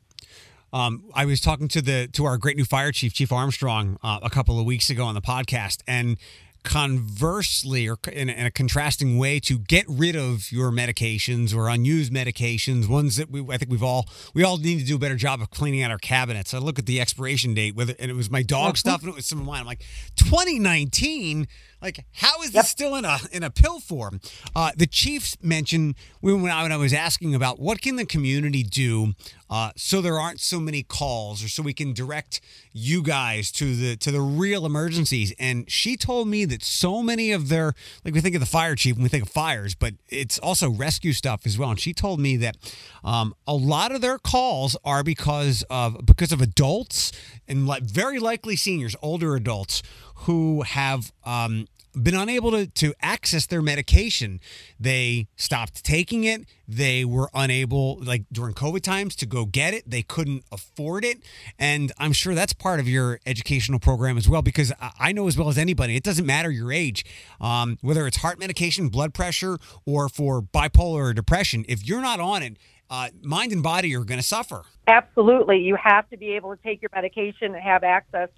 Um, 0.73 1.05
I 1.13 1.25
was 1.25 1.39
talking 1.39 1.67
to 1.69 1.81
the 1.81 2.07
to 2.13 2.25
our 2.25 2.37
great 2.37 2.57
new 2.57 2.65
fire 2.65 2.91
chief, 2.91 3.13
Chief 3.13 3.31
Armstrong, 3.31 3.97
uh, 4.03 4.19
a 4.21 4.29
couple 4.29 4.59
of 4.59 4.65
weeks 4.65 4.89
ago 4.89 5.05
on 5.05 5.15
the 5.15 5.21
podcast, 5.21 5.81
and 5.87 6.17
conversely, 6.65 7.87
or 7.87 7.97
in 8.11 8.27
a, 8.27 8.33
in 8.33 8.45
a 8.47 8.51
contrasting 8.51 9.17
way, 9.17 9.39
to 9.39 9.57
get 9.59 9.85
rid 9.87 10.15
of 10.15 10.51
your 10.51 10.71
medications 10.71 11.55
or 11.55 11.69
unused 11.69 12.11
medications, 12.11 12.89
ones 12.89 13.15
that 13.15 13.29
we 13.29 13.41
I 13.49 13.57
think 13.57 13.71
we've 13.71 13.83
all 13.83 14.09
we 14.33 14.43
all 14.43 14.57
need 14.57 14.79
to 14.79 14.85
do 14.85 14.95
a 14.95 14.99
better 14.99 15.15
job 15.15 15.41
of 15.41 15.51
cleaning 15.51 15.83
out 15.83 15.91
our 15.91 15.99
cabinets. 15.99 16.53
I 16.53 16.57
look 16.57 16.77
at 16.79 16.87
the 16.87 16.99
expiration 16.99 17.53
date, 17.53 17.75
whether 17.75 17.93
and 17.99 18.11
it 18.11 18.15
was 18.15 18.29
my 18.29 18.41
dog 18.41 18.77
stuff 18.77 19.01
and 19.01 19.09
it 19.09 19.15
was 19.15 19.25
some 19.25 19.39
of 19.39 19.45
mine. 19.45 19.61
I'm 19.61 19.65
like, 19.65 19.85
2019. 20.17 21.47
Like, 21.81 22.03
how 22.13 22.41
is 22.41 22.51
this 22.51 22.67
still 22.67 22.95
in 22.95 23.05
a 23.05 23.19
in 23.31 23.43
a 23.43 23.51
pill 23.51 23.79
form? 23.79 24.19
Uh, 24.55 24.71
the 24.75 24.87
Chiefs 24.87 25.37
mentioned 25.43 25.93
when, 26.19 26.41
when 26.41 26.51
I, 26.51 26.63
when 26.63 26.71
I 26.71 26.77
was 26.77 26.93
asking 26.93 27.35
about 27.35 27.59
what 27.59 27.79
can 27.79 27.95
the 27.95 28.05
community 28.05 28.63
do 28.63 29.13
uh, 29.55 29.71
so 29.77 30.01
there 30.01 30.19
aren't 30.19 30.41
so 30.41 30.59
many 30.59 30.83
calls, 30.83 31.41
or 31.41 31.47
so 31.47 31.63
we 31.63 31.73
can 31.73 31.93
direct 31.93 32.41
you 32.73 33.01
guys 33.01 33.53
to 33.53 33.73
the 33.73 33.95
to 33.95 34.11
the 34.11 34.19
real 34.19 34.65
emergencies. 34.65 35.33
And 35.39 35.71
she 35.71 35.95
told 35.95 36.27
me 36.27 36.43
that 36.43 36.61
so 36.61 37.01
many 37.01 37.31
of 37.31 37.47
their 37.47 37.73
like 38.03 38.13
we 38.13 38.19
think 38.19 38.35
of 38.35 38.41
the 38.41 38.47
fire 38.47 38.75
chief 38.75 38.97
when 38.97 39.03
we 39.03 39.07
think 39.07 39.23
of 39.23 39.29
fires, 39.29 39.73
but 39.73 39.93
it's 40.09 40.37
also 40.39 40.69
rescue 40.69 41.13
stuff 41.13 41.45
as 41.45 41.57
well. 41.57 41.69
And 41.69 41.79
she 41.79 41.93
told 41.93 42.19
me 42.19 42.35
that 42.35 42.57
um, 43.01 43.33
a 43.47 43.55
lot 43.55 43.93
of 43.93 44.01
their 44.01 44.17
calls 44.17 44.75
are 44.83 45.03
because 45.05 45.63
of 45.69 46.05
because 46.05 46.33
of 46.33 46.41
adults 46.41 47.13
and 47.47 47.65
like 47.65 47.83
very 47.83 48.19
likely 48.19 48.57
seniors, 48.57 48.93
older 49.01 49.37
adults 49.37 49.81
who 50.25 50.63
have 50.63 51.13
um, 51.23 51.67
been 52.01 52.15
unable 52.15 52.51
to, 52.51 52.67
to 52.67 52.93
access 53.01 53.45
their 53.45 53.61
medication. 53.61 54.39
They 54.79 55.27
stopped 55.35 55.83
taking 55.83 56.23
it. 56.23 56.45
They 56.67 57.05
were 57.05 57.29
unable, 57.33 57.99
like 58.03 58.23
during 58.31 58.53
COVID 58.53 58.81
times, 58.81 59.15
to 59.17 59.25
go 59.25 59.45
get 59.45 59.73
it. 59.73 59.89
They 59.89 60.01
couldn't 60.01 60.43
afford 60.51 61.05
it. 61.05 61.19
And 61.57 61.91
I'm 61.97 62.11
sure 62.11 62.35
that's 62.35 62.53
part 62.53 62.79
of 62.79 62.87
your 62.87 63.19
educational 63.25 63.79
program 63.79 64.17
as 64.17 64.27
well, 64.27 64.41
because 64.41 64.73
I- 64.99 65.13
know 65.15 65.27
as 65.27 65.37
well 65.37 65.47
as 65.47 65.57
anybody, 65.57 65.95
it 65.95 66.03
doesn't 66.03 66.25
matter 66.25 66.51
your 66.51 66.71
age, 66.73 67.05
um, 67.39 67.77
whether 67.81 68.05
it's 68.05 68.17
heart 68.17 68.37
medication, 68.37 68.89
blood 68.89 69.13
pressure, 69.13 69.57
or 69.85 70.09
for 70.09 70.41
bipolar 70.41 71.09
or 71.09 71.13
depression, 71.13 71.65
if 71.69 71.87
you're 71.87 72.01
not 72.01 72.19
on 72.19 72.43
it, 72.43 72.57
uh, 72.89 73.09
mind 73.21 73.51
and 73.51 73.63
body 73.63 73.95
are 73.95 74.03
going 74.03 74.19
to 74.19 74.25
suffer. 74.25 74.63
Absolutely. 74.87 75.59
You 75.59 75.75
have 75.75 76.09
to 76.09 76.17
be 76.17 76.33
able 76.33 76.55
to 76.55 76.61
take 76.61 76.81
your 76.81 76.89
medication 76.93 77.55
and 77.55 77.63
have 77.63 77.83
access 77.83 78.29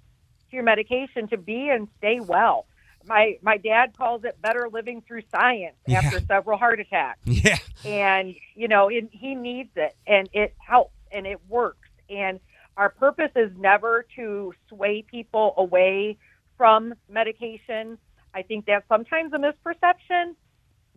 to 0.50 0.56
your 0.56 0.62
medication 0.62 1.28
to 1.28 1.36
be 1.36 1.68
and 1.68 1.88
stay 1.98 2.20
well. 2.20 2.66
My 3.08 3.38
my 3.42 3.56
dad 3.56 3.96
calls 3.96 4.24
it 4.24 4.40
better 4.40 4.68
living 4.70 5.02
through 5.06 5.22
science 5.34 5.76
Yeah. 5.86 5.98
after 6.00 6.20
several 6.20 6.58
heart 6.58 6.80
attacks. 6.80 7.20
Yeah. 7.26 7.56
And 7.84 8.34
you 8.54 8.68
know, 8.68 8.88
it, 8.88 9.08
he 9.12 9.34
needs 9.34 9.70
it 9.76 9.96
and 10.06 10.28
it 10.32 10.54
helps 10.58 10.94
and 11.10 11.26
it 11.26 11.38
works. 11.48 11.88
And 12.10 12.38
our 12.76 12.90
purpose 12.90 13.30
is 13.34 13.50
never 13.56 14.06
to 14.16 14.52
sway 14.68 15.02
people 15.02 15.54
away 15.56 16.18
from 16.56 16.94
medication. 17.08 17.98
I 18.34 18.42
think 18.42 18.66
that's 18.66 18.86
sometimes 18.88 19.32
a 19.32 19.38
misperception, 19.38 20.34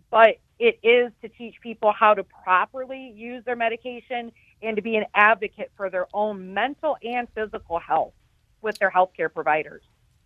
but 0.09 0.37
it 0.59 0.79
is 0.83 1.11
to 1.21 1.29
teach 1.29 1.55
people 1.61 1.91
how 1.91 2.13
to 2.13 2.23
properly 2.43 3.11
use 3.15 3.43
their 3.45 3.55
medication 3.55 4.31
and 4.61 4.75
to 4.75 4.81
be 4.81 4.95
an 4.95 5.05
advocate 5.15 5.71
for 5.77 5.89
their 5.89 6.07
own 6.13 6.53
mental 6.53 6.97
and 7.03 7.27
physical 7.33 7.79
health 7.79 8.13
with 8.61 8.77
their 8.79 8.91
healthcare 8.91 9.33
providers. 9.33 9.81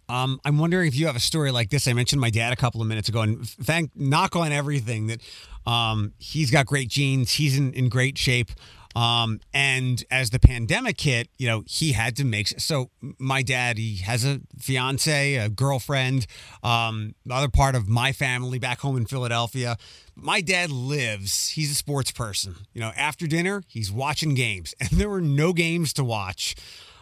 Um, 0.07 0.39
I'm 0.45 0.57
wondering 0.57 0.87
if 0.87 0.95
you 0.95 1.07
have 1.07 1.15
a 1.15 1.21
story 1.21 1.51
like 1.51 1.69
this. 1.69 1.87
I 1.87 1.93
mentioned 1.93 2.21
my 2.21 2.29
dad 2.29 2.53
a 2.53 2.55
couple 2.55 2.81
of 2.81 2.87
minutes 2.87 3.09
ago, 3.09 3.21
and 3.21 3.47
thank 3.47 3.95
knock 3.95 4.35
on 4.35 4.51
everything 4.51 5.07
that 5.07 5.21
um, 5.65 6.13
he's 6.17 6.51
got 6.51 6.65
great 6.65 6.89
genes. 6.89 7.33
He's 7.33 7.57
in, 7.57 7.73
in 7.73 7.89
great 7.89 8.17
shape. 8.17 8.51
Um, 8.95 9.41
and 9.53 10.03
as 10.09 10.29
the 10.29 10.39
pandemic 10.39 10.99
hit, 11.01 11.27
you 11.37 11.47
know, 11.47 11.63
he 11.67 11.91
had 11.91 12.15
to 12.15 12.23
make 12.23 12.47
so 12.59 12.91
my 13.19 13.41
dad, 13.41 13.77
he 13.77 13.97
has 13.97 14.23
a 14.23 14.39
fiance, 14.57 15.35
a 15.35 15.49
girlfriend, 15.49 16.27
um, 16.63 17.13
other 17.29 17.49
part 17.49 17.75
of 17.75 17.89
my 17.89 18.13
family 18.13 18.57
back 18.57 18.79
home 18.79 18.95
in 18.95 19.05
Philadelphia. 19.05 19.75
My 20.15 20.39
dad 20.39 20.71
lives, 20.71 21.49
he's 21.49 21.71
a 21.71 21.75
sports 21.75 22.11
person. 22.11 22.55
You 22.73 22.79
know, 22.79 22.91
after 22.95 23.27
dinner, 23.27 23.63
he's 23.67 23.91
watching 23.91 24.33
games, 24.33 24.73
and 24.79 24.89
there 24.91 25.09
were 25.09 25.21
no 25.21 25.51
games 25.51 25.91
to 25.93 26.03
watch. 26.03 26.55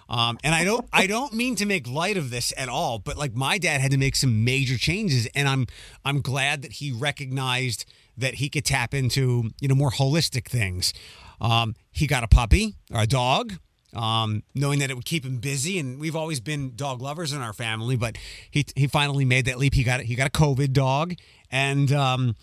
Um, 0.10 0.38
and 0.44 0.54
I 0.54 0.64
don't 0.64 0.88
I 0.92 1.08
don't 1.08 1.34
mean 1.34 1.56
to 1.56 1.66
make 1.66 1.88
light 1.88 2.18
of 2.18 2.30
this 2.30 2.54
at 2.58 2.70
all, 2.70 3.00
but 3.00 3.18
like 3.18 3.34
my 3.36 3.58
dad 3.58 3.82
had 3.82 3.92
to 3.92 3.98
make 3.98 4.16
some 4.16 4.44
major 4.44 4.78
changes, 4.78 5.28
and 5.36 5.48
I'm 5.48 5.68
I'm 6.04 6.22
glad 6.22 6.62
that 6.62 6.74
he 6.74 6.92
recognized 6.92 7.86
that 8.18 8.36
he 8.36 8.50
could 8.50 8.66
tap 8.66 8.94
into 8.94 9.52
you 9.60 9.68
know 9.68 9.76
more 9.76 9.92
holistic 9.92 10.46
things. 10.48 10.94
Um, 11.42 11.76
he 11.92 12.08
got 12.08 12.24
a 12.24 12.28
puppy 12.28 12.76
or 12.94 13.02
a 13.02 13.08
dog, 13.08 13.54
um, 13.94 14.44
knowing 14.54 14.80
that 14.80 14.90
it 14.90 14.96
would 14.96 15.06
keep 15.06 15.26
him 15.26 15.38
busy, 15.38 15.80
and 15.80 16.00
we've 16.00 16.16
always 16.16 16.40
been 16.40 16.76
dog 16.76 17.02
lovers 17.02 17.34
in 17.34 17.42
our 17.42 17.54
family. 17.54 17.96
But 17.96 18.18
he 18.50 18.66
he 18.76 18.88
finally 18.88 19.26
made 19.26 19.46
that 19.46 19.58
leap. 19.58 19.74
He 19.74 19.84
got 19.84 20.02
he 20.02 20.16
got 20.16 20.28
a 20.28 20.32
COVID 20.32 20.74
dog, 20.74 21.14
and 21.52 21.92
um, 21.92 22.36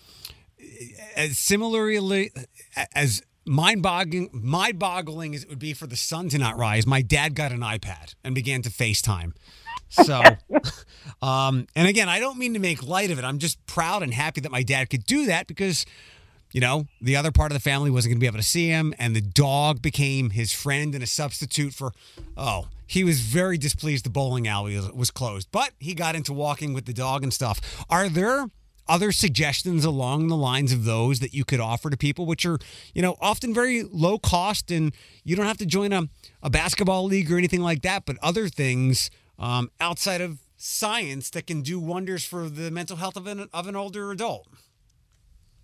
as 1.16 1.38
similarly 1.38 2.32
as 2.94 3.22
mind-boggling 3.46 4.30
mind-boggling 4.32 5.34
as 5.34 5.44
it 5.44 5.48
would 5.48 5.58
be 5.58 5.72
for 5.72 5.86
the 5.86 5.96
sun 5.96 6.28
to 6.28 6.38
not 6.38 6.56
rise 6.56 6.86
my 6.86 7.02
dad 7.02 7.34
got 7.34 7.52
an 7.52 7.60
ipad 7.60 8.14
and 8.22 8.34
began 8.34 8.62
to 8.62 8.70
facetime 8.70 9.32
so 9.88 10.22
um 11.22 11.66
and 11.74 11.88
again 11.88 12.08
i 12.08 12.20
don't 12.20 12.38
mean 12.38 12.52
to 12.52 12.60
make 12.60 12.86
light 12.86 13.10
of 13.10 13.18
it 13.18 13.24
i'm 13.24 13.38
just 13.38 13.64
proud 13.66 14.02
and 14.02 14.14
happy 14.14 14.40
that 14.40 14.52
my 14.52 14.62
dad 14.62 14.90
could 14.90 15.04
do 15.04 15.26
that 15.26 15.46
because 15.46 15.86
you 16.52 16.60
know, 16.60 16.86
the 17.00 17.16
other 17.16 17.30
part 17.30 17.52
of 17.52 17.54
the 17.54 17.60
family 17.60 17.90
wasn't 17.90 18.10
going 18.10 18.16
to 18.16 18.20
be 18.20 18.26
able 18.26 18.38
to 18.38 18.42
see 18.42 18.66
him, 18.66 18.92
and 18.98 19.14
the 19.14 19.20
dog 19.20 19.80
became 19.80 20.30
his 20.30 20.52
friend 20.52 20.94
and 20.94 21.04
a 21.04 21.06
substitute 21.06 21.72
for. 21.72 21.92
Oh, 22.36 22.68
he 22.86 23.04
was 23.04 23.20
very 23.20 23.56
displeased 23.56 24.04
the 24.04 24.10
bowling 24.10 24.48
alley 24.48 24.74
was, 24.74 24.90
was 24.90 25.10
closed, 25.12 25.48
but 25.52 25.70
he 25.78 25.94
got 25.94 26.16
into 26.16 26.32
walking 26.32 26.72
with 26.72 26.86
the 26.86 26.92
dog 26.92 27.22
and 27.22 27.32
stuff. 27.32 27.60
Are 27.88 28.08
there 28.08 28.50
other 28.88 29.12
suggestions 29.12 29.84
along 29.84 30.28
the 30.28 30.36
lines 30.36 30.72
of 30.72 30.84
those 30.84 31.20
that 31.20 31.32
you 31.32 31.44
could 31.44 31.60
offer 31.60 31.90
to 31.90 31.96
people, 31.96 32.26
which 32.26 32.44
are, 32.44 32.58
you 32.94 33.02
know, 33.02 33.16
often 33.20 33.54
very 33.54 33.82
low 33.82 34.18
cost 34.18 34.70
and 34.70 34.94
you 35.24 35.36
don't 35.36 35.46
have 35.46 35.58
to 35.58 35.66
join 35.66 35.92
a, 35.92 36.08
a 36.42 36.50
basketball 36.50 37.04
league 37.04 37.30
or 37.30 37.38
anything 37.38 37.60
like 37.60 37.82
that, 37.82 38.04
but 38.04 38.16
other 38.22 38.48
things 38.48 39.10
um, 39.38 39.70
outside 39.80 40.20
of 40.20 40.38
science 40.56 41.30
that 41.30 41.46
can 41.46 41.62
do 41.62 41.80
wonders 41.80 42.24
for 42.24 42.48
the 42.48 42.70
mental 42.70 42.96
health 42.96 43.16
of 43.16 43.26
an, 43.26 43.48
of 43.52 43.66
an 43.66 43.76
older 43.76 44.10
adult? 44.10 44.46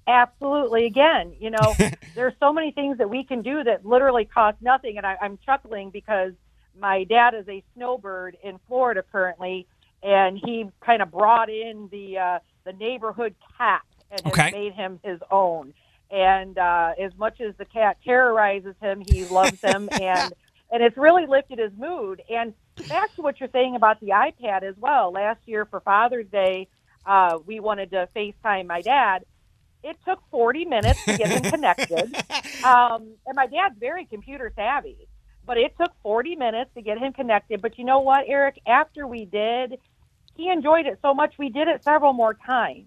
Absolutely. 0.07 0.87
Again, 0.87 1.35
you 1.39 1.51
know, 1.51 1.75
there's 2.15 2.35
so 2.41 2.53
many 2.53 2.71
things 2.71 2.99
that 2.99 3.11
we 3.11 3.25
can 3.25 3.43
do 3.43 3.65
that 3.65 3.85
literally 3.85 4.25
cost 4.25 4.59
nothing. 4.61 4.97
And 4.97 5.07
I, 5.07 5.17
I'm 5.21 5.39
chuckling 5.45 5.91
because 5.91 6.33
my 6.79 7.05
dad 7.05 7.35
is 7.35 7.49
a 7.49 7.63
snowbird 7.75 8.37
in 8.43 8.59
Florida 8.69 9.03
currently, 9.11 9.67
and 10.03 10.39
he 10.43 10.67
kind 10.81 11.03
of 11.03 11.11
brought 11.11 11.51
in 11.51 11.89
the 11.91 12.19
uh, 12.19 12.39
the 12.67 12.75
neighborhood 12.75 13.37
cat 13.59 13.83
and 14.11 14.27
Okay. 14.27 14.51
has 14.51 14.53
made 14.53 14.75
him 14.75 15.01
his 15.05 15.21
own. 15.31 15.75
And 16.11 16.59
uh, 16.59 16.93
as 17.03 17.13
much 17.19 17.41
as 17.41 17.57
the 17.59 17.67
cat 17.67 17.99
terrorizes 18.05 18.77
him, 18.83 19.01
he 19.01 19.27
loves 19.27 19.59
him, 19.63 19.91
and 19.99 20.35
and 20.73 20.83
it's 20.85 20.99
really 20.99 21.27
lifted 21.27 21.59
his 21.61 21.73
mood. 21.79 22.23
And 22.31 22.55
back 22.89 23.15
to 23.17 23.23
what 23.23 23.41
you're 23.41 23.51
saying 23.53 23.77
about 23.77 24.01
the 24.01 24.09
iPad 24.11 24.65
as 24.65 24.77
well. 24.79 25.13
Last 25.13 25.41
year 25.47 25.67
for 25.67 25.81
Father's 25.81 26.29
Day, 26.29 26.69
uh, 27.07 27.39
we 27.47 27.61
wanted 27.61 27.93
to 27.93 28.09
FaceTime 28.17 28.67
my 28.69 28.83
dad. 28.83 29.25
It 29.85 29.99
took 30.07 30.21
40 30.33 30.67
minutes 30.67 31.01
to 31.09 31.15
get 31.15 31.31
him 31.33 31.47
connected. 31.51 32.17
Um, 32.63 33.17
and 33.27 33.37
my 33.37 33.47
dad's 33.47 33.77
very 33.79 34.07
computer 34.07 34.53
savvy, 34.57 35.09
but 35.47 35.59
it 35.59 35.75
took 35.81 35.93
40 36.03 36.37
minutes 36.37 36.71
to 36.77 36.83
get 36.83 36.99
him 36.99 37.13
connected. 37.13 37.63
But 37.63 37.79
you 37.79 37.85
know 37.85 38.01
what, 38.01 38.25
Eric? 38.29 38.61
After 38.67 39.07
we 39.07 39.25
did, 39.27 39.79
he 40.37 40.51
enjoyed 40.51 40.87
it 40.87 40.99
so 41.03 41.15
much, 41.15 41.35
we 41.39 41.51
did 41.51 41.69
it 41.69 41.85
several 41.85 42.13
more 42.13 42.35
times. 42.35 42.87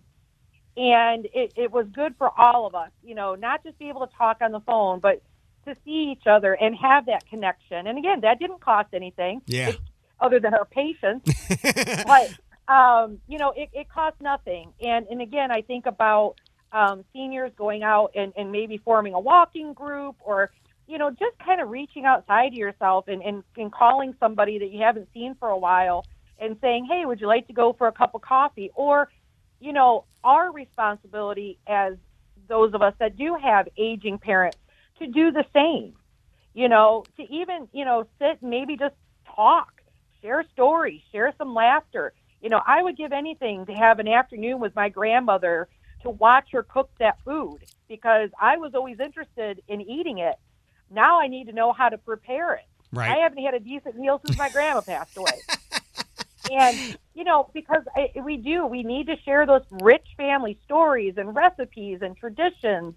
And 0.78 1.28
it, 1.34 1.54
it 1.56 1.72
was 1.72 1.88
good 1.94 2.16
for 2.18 2.32
all 2.40 2.68
of 2.68 2.76
us, 2.76 2.92
you 3.04 3.16
know, 3.16 3.36
not 3.36 3.64
just 3.64 3.80
be 3.80 3.90
able 3.90 4.08
to 4.08 4.14
talk 4.18 4.38
on 4.42 4.52
the 4.54 4.62
phone, 4.62 5.00
but 5.02 5.22
to 5.68 5.76
see 5.86 6.12
each 6.14 6.24
other 6.28 6.54
and 6.54 6.76
have 6.78 7.08
that 7.08 7.28
connection. 7.30 7.88
And 7.88 7.98
again, 8.00 8.22
that 8.22 8.40
didn't 8.40 8.62
cost 8.62 8.90
anything 8.94 9.42
Yeah. 9.48 9.74
other 10.22 10.40
than 10.40 10.54
our 10.54 10.66
patience 10.66 11.22
but 12.06 12.34
um, 12.74 13.20
you 13.28 13.40
know, 13.40 13.54
it, 13.56 13.70
it 13.74 13.90
costs 13.90 14.22
nothing. 14.22 14.74
And 14.82 15.08
and 15.10 15.22
again, 15.22 15.52
I 15.52 15.62
think 15.64 15.88
about 15.88 16.36
um, 16.72 17.06
seniors 17.14 17.52
going 17.58 17.84
out 17.84 18.12
and, 18.16 18.34
and 18.38 18.52
maybe 18.52 18.78
forming 18.78 19.14
a 19.16 19.20
walking 19.20 19.74
group 19.74 20.18
or 20.22 20.52
you 20.88 20.98
know 21.00 21.10
just 21.12 21.38
kind 21.46 21.62
of 21.62 21.70
reaching 21.70 22.06
outside 22.06 22.48
of 22.50 22.54
yourself 22.54 23.08
and, 23.08 23.22
and, 23.24 23.44
and 23.58 23.72
calling 23.74 24.16
somebody 24.20 24.60
that 24.60 24.72
you 24.72 24.82
haven't 24.84 25.10
seen 25.14 25.36
for 25.40 25.50
a 25.50 25.58
while 25.58 26.08
and 26.40 26.58
saying, 26.62 26.88
hey, 26.90 27.06
would 27.06 27.20
you 27.22 27.28
like 27.28 27.48
to 27.48 27.54
go 27.54 27.74
for 27.74 27.88
a 27.88 27.92
cup 27.92 28.16
of 28.16 28.22
coffee? 28.22 28.72
Or 28.76 29.10
you 29.60 29.74
know, 29.74 30.06
our 30.24 30.52
responsibility 30.52 31.60
as 31.68 31.96
those 32.48 32.74
of 32.74 32.82
us 32.82 32.94
that 33.00 33.18
do 33.18 33.36
have 33.36 33.68
aging 33.78 34.18
parents 34.18 34.58
to 35.00 35.08
do 35.08 35.32
the 35.32 35.46
same. 35.54 35.94
You 36.54 36.70
know, 36.70 37.06
to 37.18 37.24
even 37.24 37.68
you 37.72 37.86
know 37.86 38.08
sit 38.20 38.42
and 38.42 38.50
maybe 38.50 38.78
just 38.78 38.96
talk 39.36 39.80
share 40.22 40.44
stories, 40.54 41.02
share 41.12 41.34
some 41.38 41.54
laughter. 41.54 42.14
You 42.42 42.50
know, 42.50 42.62
I 42.66 42.82
would 42.82 42.98
give 42.98 43.12
anything 43.12 43.66
to 43.66 43.74
have 43.74 44.00
an 44.00 44.08
afternoon 44.08 44.60
with 44.60 44.76
my 44.76 44.90
grandmother 44.90 45.68
to 46.04 46.10
watch 46.10 46.50
her 46.52 46.64
cook 46.64 46.90
that 47.00 47.18
food 47.26 47.60
because 47.88 48.30
I 48.40 48.58
was 48.58 48.74
always 48.76 49.00
interested 49.00 49.62
in 49.68 49.82
eating 49.82 50.20
it. 50.20 50.36
Now 50.90 51.20
I 51.20 51.28
need 51.28 51.48
to 51.48 51.54
know 51.54 51.74
how 51.74 51.90
to 51.90 51.98
prepare 51.98 52.56
it. 52.56 52.66
Right. 52.92 53.12
I 53.12 53.24
haven't 53.24 53.44
had 53.44 53.54
a 53.54 53.60
decent 53.60 53.96
meal 53.98 54.22
since 54.26 54.38
my 54.38 54.50
grandma 54.50 54.82
passed 54.82 55.16
away. 55.18 55.42
and, 56.52 56.98
you 57.14 57.24
know, 57.24 57.50
because 57.54 57.84
I, 57.96 58.12
we 58.22 58.38
do, 58.38 58.66
we 58.66 58.84
need 58.84 59.08
to 59.08 59.16
share 59.24 59.46
those 59.46 59.64
rich 59.82 60.08
family 60.18 60.60
stories 60.66 61.16
and 61.18 61.36
recipes 61.36 62.00
and 62.02 62.16
traditions. 62.18 62.96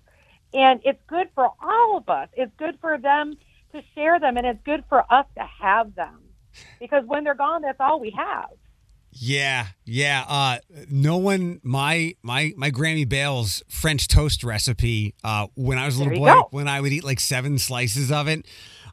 And 0.55 0.81
it's 0.85 1.01
good 1.07 1.29
for 1.35 1.51
all 1.63 1.97
of 1.97 2.09
us. 2.09 2.29
It's 2.35 2.53
good 2.59 2.79
for 2.81 2.99
them 2.99 3.37
to 3.73 3.83
share 3.95 4.21
them, 4.21 4.37
and 4.37 4.47
it's 4.47 4.63
good 4.65 4.85
for 4.89 5.01
us 5.13 5.27
to 5.37 5.45
have 5.61 5.95
them 5.95 6.21
because 6.79 7.05
when 7.07 7.25
they're 7.25 7.35
gone, 7.35 7.63
that's 7.63 7.81
all 7.81 8.01
we 8.01 8.11
have. 8.11 8.51
Yeah, 9.15 9.67
yeah. 9.85 10.25
Uh, 10.27 10.59
no 10.91 11.19
one, 11.19 11.61
my 11.63 12.15
my 12.23 12.55
my 12.57 12.71
Grammy 12.71 13.07
Bales 13.07 13.63
French 13.69 14.09
toast 14.09 14.43
recipe. 14.43 15.15
Uh, 15.23 15.49
when 15.55 15.77
I 15.77 15.85
was 15.85 15.97
a 15.97 16.03
little 16.03 16.19
boy, 16.19 16.29
go. 16.29 16.49
when 16.51 16.67
I 16.67 16.81
would 16.81 16.93
eat 16.93 17.05
like 17.05 17.21
seven 17.21 17.59
slices 17.59 18.11
of 18.11 18.27
it. 18.27 18.47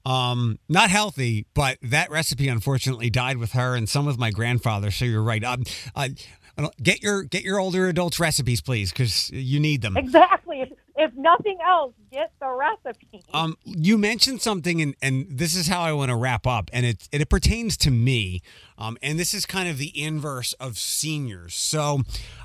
Um, 0.05 0.59
not 0.67 0.89
healthy, 0.89 1.45
but 1.53 1.77
that 1.81 2.09
recipe 2.09 2.47
unfortunately 2.47 3.09
died 3.09 3.37
with 3.37 3.51
her 3.53 3.75
and 3.75 3.87
some 3.87 4.05
with 4.05 4.17
my 4.17 4.31
grandfather. 4.31 4.91
So 4.91 5.05
you're 5.05 5.23
right. 5.23 5.43
Um, 5.43 5.63
uh, 5.95 6.09
get 6.81 7.01
your 7.01 7.23
get 7.23 7.43
your 7.43 7.59
older 7.59 7.87
adults 7.87 8.19
recipes, 8.19 8.61
please, 8.61 8.91
because 8.91 9.29
you 9.31 9.59
need 9.59 9.81
them. 9.81 9.97
Exactly. 9.97 10.73
If, 11.01 11.13
nothing 11.15 11.57
else, 11.65 11.93
get 12.11 12.33
the 12.41 12.49
recipe. 12.49 13.23
Um, 13.33 13.55
you 13.63 13.97
mentioned 13.97 14.41
something, 14.41 14.81
and, 14.81 14.95
and 15.01 15.27
this 15.29 15.55
is 15.55 15.67
how 15.67 15.81
I 15.81 15.93
want 15.93 16.09
to 16.09 16.15
wrap 16.17 16.45
up, 16.45 16.69
and 16.73 16.85
it 16.85 17.07
it 17.13 17.29
pertains 17.29 17.77
to 17.77 17.89
me, 17.91 18.41
um, 18.77 18.97
and 19.01 19.17
this 19.17 19.33
is 19.33 19.45
kind 19.45 19.69
of 19.69 19.77
the 19.77 19.97
inverse 19.97 20.51
of 20.53 20.77
seniors. 20.77 21.55
So, 21.55 22.01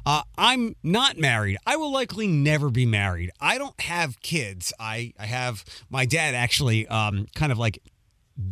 uh, 0.07 0.23
I'm 0.39 0.77
not 0.85 1.19
married. 1.19 1.57
I 1.67 1.75
will 1.75 1.93
likely 1.93 2.29
never 2.29 2.71
be 2.71 2.87
married. 2.87 3.33
I 3.41 3.59
don't 3.59 3.81
have 3.81 4.21
kids. 4.23 4.73
I 4.79 5.13
I 5.19 5.27
have 5.27 5.65
my 5.91 6.07
dad 6.07 6.37
actually, 6.37 6.87
um, 6.87 7.27
kind 7.35 7.51
of 7.51 7.59
like 7.59 7.83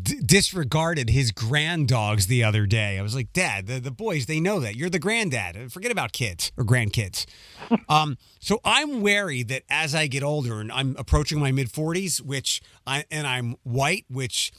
d- 0.02 0.20
disregarded 0.24 1.10
his 1.10 1.32
grand 1.32 1.88
dogs 1.88 2.26
the 2.26 2.44
other 2.44 2.66
day. 2.66 2.98
I 2.98 3.02
was 3.02 3.14
like, 3.14 3.32
Dad, 3.32 3.66
the, 3.66 3.80
the 3.80 3.90
boys, 3.90 4.26
they 4.26 4.40
know 4.40 4.60
that. 4.60 4.76
You're 4.76 4.90
the 4.90 4.98
granddad. 4.98 5.72
Forget 5.72 5.90
about 5.90 6.12
kids 6.12 6.52
or 6.56 6.64
grandkids. 6.64 7.26
um, 7.88 8.16
so 8.40 8.60
I'm 8.64 9.00
wary 9.00 9.42
that 9.44 9.62
as 9.68 9.94
I 9.94 10.06
get 10.06 10.22
older 10.22 10.60
and 10.60 10.70
I'm 10.70 10.96
approaching 10.98 11.40
my 11.40 11.52
mid 11.52 11.68
40s, 11.68 12.20
which 12.20 12.60
I, 12.86 13.04
and 13.10 13.26
I'm 13.26 13.56
white, 13.62 14.04
which 14.08 14.52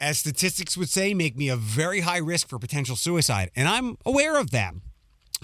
as 0.00 0.18
statistics 0.18 0.76
would 0.76 0.88
say, 0.88 1.12
make 1.12 1.36
me 1.36 1.48
a 1.48 1.56
very 1.56 2.00
high 2.00 2.18
risk 2.18 2.48
for 2.48 2.58
potential 2.58 2.96
suicide. 2.96 3.50
And 3.54 3.68
I'm 3.68 3.98
aware 4.06 4.38
of 4.38 4.50
that. 4.50 4.74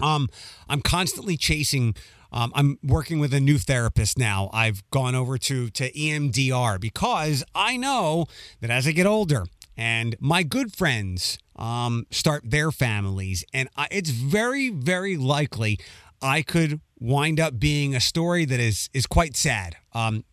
Um, 0.01 0.29
I'm 0.69 0.81
constantly 0.81 1.37
chasing. 1.37 1.95
Um, 2.33 2.53
I'm 2.55 2.79
working 2.83 3.19
with 3.19 3.33
a 3.35 3.41
new 3.41 3.59
therapist 3.59 4.19
now. 4.19 4.51
I've 4.53 4.89
gone 4.91 5.15
over 5.15 5.39
to 5.39 5.71
to 5.71 5.93
EMDR 5.93 6.81
because 6.81 7.45
I 7.55 7.77
know 7.77 8.27
that 8.61 8.71
as 8.71 8.87
I 8.87 8.93
get 8.93 9.07
older 9.07 9.47
and 9.77 10.17
my 10.21 10.43
good 10.43 10.75
friends 10.75 11.39
um, 11.57 12.07
start 12.11 12.43
their 12.45 12.71
families, 12.71 13.45
and 13.53 13.69
I, 13.77 13.89
it's 13.91 14.11
very 14.11 14.71
very 14.71 15.17
likely 15.17 15.79
I 16.23 16.43
could 16.43 16.81
wind 16.99 17.39
up 17.39 17.59
being 17.59 17.95
a 17.95 18.01
story 18.01 18.45
that 18.47 18.59
is 18.59 18.89
is 18.93 19.07
quite 19.07 19.37
sad. 19.37 19.77
Um, 19.93 20.25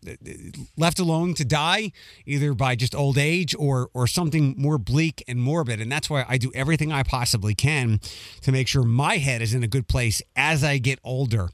left 0.76 0.98
alone 0.98 1.34
to 1.34 1.44
die, 1.44 1.92
either 2.26 2.54
by 2.54 2.74
just 2.74 2.94
old 2.94 3.18
age 3.18 3.54
or 3.58 3.90
or 3.94 4.06
something 4.06 4.54
more 4.56 4.78
bleak 4.78 5.22
and 5.28 5.40
morbid. 5.42 5.80
And 5.80 5.90
that's 5.90 6.08
why 6.08 6.24
I 6.28 6.38
do 6.38 6.50
everything 6.54 6.92
I 6.92 7.02
possibly 7.02 7.54
can 7.54 8.00
to 8.42 8.52
make 8.52 8.68
sure 8.68 8.82
my 8.82 9.16
head 9.16 9.42
is 9.42 9.54
in 9.54 9.62
a 9.62 9.68
good 9.68 9.88
place 9.88 10.22
as 10.36 10.64
I 10.64 10.78
get 10.78 10.98
older. 11.04 11.50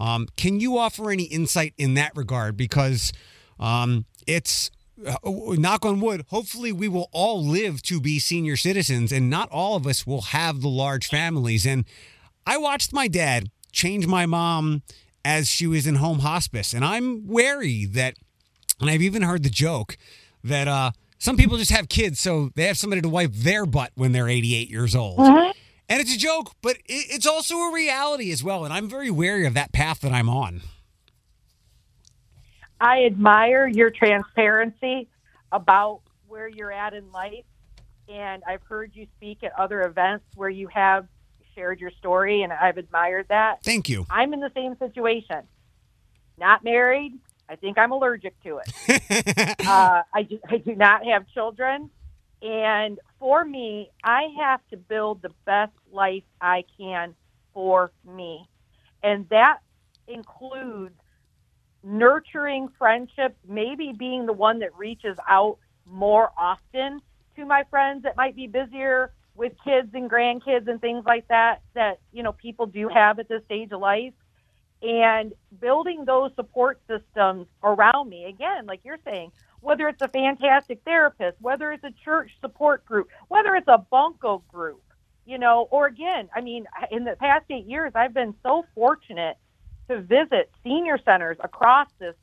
Um, 0.00 0.26
can 0.36 0.58
you 0.58 0.78
offer 0.78 1.10
any 1.10 1.24
insight 1.24 1.74
in 1.76 1.94
that 1.94 2.16
regard? 2.16 2.56
Because 2.56 3.12
um, 3.60 4.06
it's 4.26 4.70
uh, 5.06 5.16
knock 5.24 5.84
on 5.84 6.00
wood. 6.00 6.24
Hopefully, 6.28 6.72
we 6.72 6.88
will 6.88 7.08
all 7.12 7.44
live 7.44 7.82
to 7.82 8.00
be 8.00 8.18
senior 8.18 8.56
citizens, 8.56 9.12
and 9.12 9.28
not 9.28 9.48
all 9.50 9.76
of 9.76 9.86
us 9.86 10.06
will 10.06 10.22
have 10.22 10.62
the 10.62 10.68
large 10.68 11.06
families. 11.08 11.66
And 11.66 11.84
I 12.46 12.56
watched 12.56 12.92
my 12.92 13.06
dad 13.06 13.50
change 13.72 14.06
my 14.06 14.26
mom 14.26 14.82
as 15.24 15.48
she 15.48 15.66
was 15.66 15.86
in 15.86 15.96
home 15.96 16.20
hospice, 16.20 16.72
and 16.72 16.84
I'm 16.84 17.26
wary 17.28 17.84
that. 17.84 18.14
And 18.80 18.88
I've 18.88 19.02
even 19.02 19.20
heard 19.20 19.42
the 19.42 19.50
joke 19.50 19.98
that 20.42 20.66
uh, 20.66 20.92
some 21.18 21.36
people 21.36 21.58
just 21.58 21.70
have 21.70 21.90
kids 21.90 22.18
so 22.18 22.50
they 22.54 22.64
have 22.64 22.78
somebody 22.78 23.02
to 23.02 23.10
wipe 23.10 23.32
their 23.34 23.66
butt 23.66 23.92
when 23.94 24.12
they're 24.12 24.26
88 24.28 24.70
years 24.70 24.96
old. 24.96 25.18
And 25.90 26.00
it's 26.00 26.14
a 26.14 26.18
joke, 26.18 26.52
but 26.62 26.76
it's 26.86 27.26
also 27.26 27.56
a 27.56 27.72
reality 27.72 28.30
as 28.30 28.44
well. 28.44 28.64
And 28.64 28.72
I'm 28.72 28.88
very 28.88 29.10
wary 29.10 29.44
of 29.44 29.54
that 29.54 29.72
path 29.72 30.00
that 30.02 30.12
I'm 30.12 30.28
on. 30.28 30.60
I 32.80 33.06
admire 33.06 33.66
your 33.66 33.90
transparency 33.90 35.08
about 35.50 36.02
where 36.28 36.46
you're 36.46 36.70
at 36.70 36.94
in 36.94 37.10
life. 37.10 37.44
And 38.08 38.40
I've 38.46 38.62
heard 38.62 38.92
you 38.94 39.08
speak 39.16 39.42
at 39.42 39.52
other 39.58 39.82
events 39.82 40.24
where 40.36 40.48
you 40.48 40.68
have 40.68 41.08
shared 41.56 41.80
your 41.80 41.90
story, 41.98 42.42
and 42.42 42.52
I've 42.52 42.78
admired 42.78 43.26
that. 43.28 43.64
Thank 43.64 43.88
you. 43.88 44.06
I'm 44.08 44.32
in 44.32 44.38
the 44.38 44.52
same 44.54 44.76
situation. 44.78 45.42
Not 46.38 46.62
married. 46.62 47.18
I 47.48 47.56
think 47.56 47.78
I'm 47.78 47.90
allergic 47.90 48.40
to 48.44 48.58
it. 48.58 49.56
uh, 49.66 50.02
I, 50.14 50.22
do, 50.22 50.38
I 50.48 50.58
do 50.58 50.76
not 50.76 51.04
have 51.04 51.26
children. 51.34 51.90
And 52.42 52.98
for 53.18 53.44
me, 53.44 53.90
I 54.02 54.28
have 54.38 54.60
to 54.70 54.76
build 54.76 55.22
the 55.22 55.32
best 55.44 55.72
life 55.92 56.24
I 56.40 56.64
can 56.78 57.14
for 57.52 57.92
me. 58.06 58.48
And 59.02 59.28
that 59.28 59.58
includes 60.08 60.94
nurturing 61.82 62.68
friendships, 62.78 63.36
maybe 63.46 63.92
being 63.96 64.26
the 64.26 64.32
one 64.32 64.60
that 64.60 64.76
reaches 64.76 65.16
out 65.28 65.58
more 65.86 66.30
often 66.38 67.00
to 67.36 67.44
my 67.44 67.64
friends 67.70 68.02
that 68.02 68.16
might 68.16 68.36
be 68.36 68.46
busier 68.46 69.12
with 69.34 69.52
kids 69.64 69.88
and 69.94 70.10
grandkids 70.10 70.68
and 70.68 70.80
things 70.80 71.04
like 71.06 71.26
that 71.28 71.62
that 71.74 71.98
you 72.12 72.22
know 72.22 72.32
people 72.32 72.66
do 72.66 72.88
have 72.88 73.18
at 73.18 73.28
this 73.28 73.42
stage 73.44 73.72
of 73.72 73.80
life 73.80 74.12
and 74.82 75.32
building 75.60 76.04
those 76.04 76.30
support 76.36 76.80
systems 76.86 77.46
around 77.62 78.08
me 78.08 78.26
again 78.26 78.66
like 78.66 78.80
you're 78.84 78.98
saying 79.04 79.30
whether 79.60 79.88
it's 79.88 80.02
a 80.02 80.08
fantastic 80.08 80.80
therapist 80.84 81.36
whether 81.40 81.72
it's 81.72 81.84
a 81.84 81.92
church 82.04 82.30
support 82.40 82.84
group 82.84 83.08
whether 83.28 83.54
it's 83.54 83.68
a 83.68 83.78
bunco 83.90 84.42
group 84.48 84.82
you 85.26 85.38
know 85.38 85.68
or 85.70 85.86
again 85.86 86.28
i 86.34 86.40
mean 86.40 86.66
in 86.90 87.04
the 87.04 87.16
past 87.16 87.44
eight 87.50 87.66
years 87.66 87.92
i've 87.94 88.14
been 88.14 88.34
so 88.42 88.64
fortunate 88.74 89.36
to 89.88 90.00
visit 90.00 90.50
senior 90.62 90.98
centers 91.04 91.36
across 91.40 91.88
this 91.98 92.14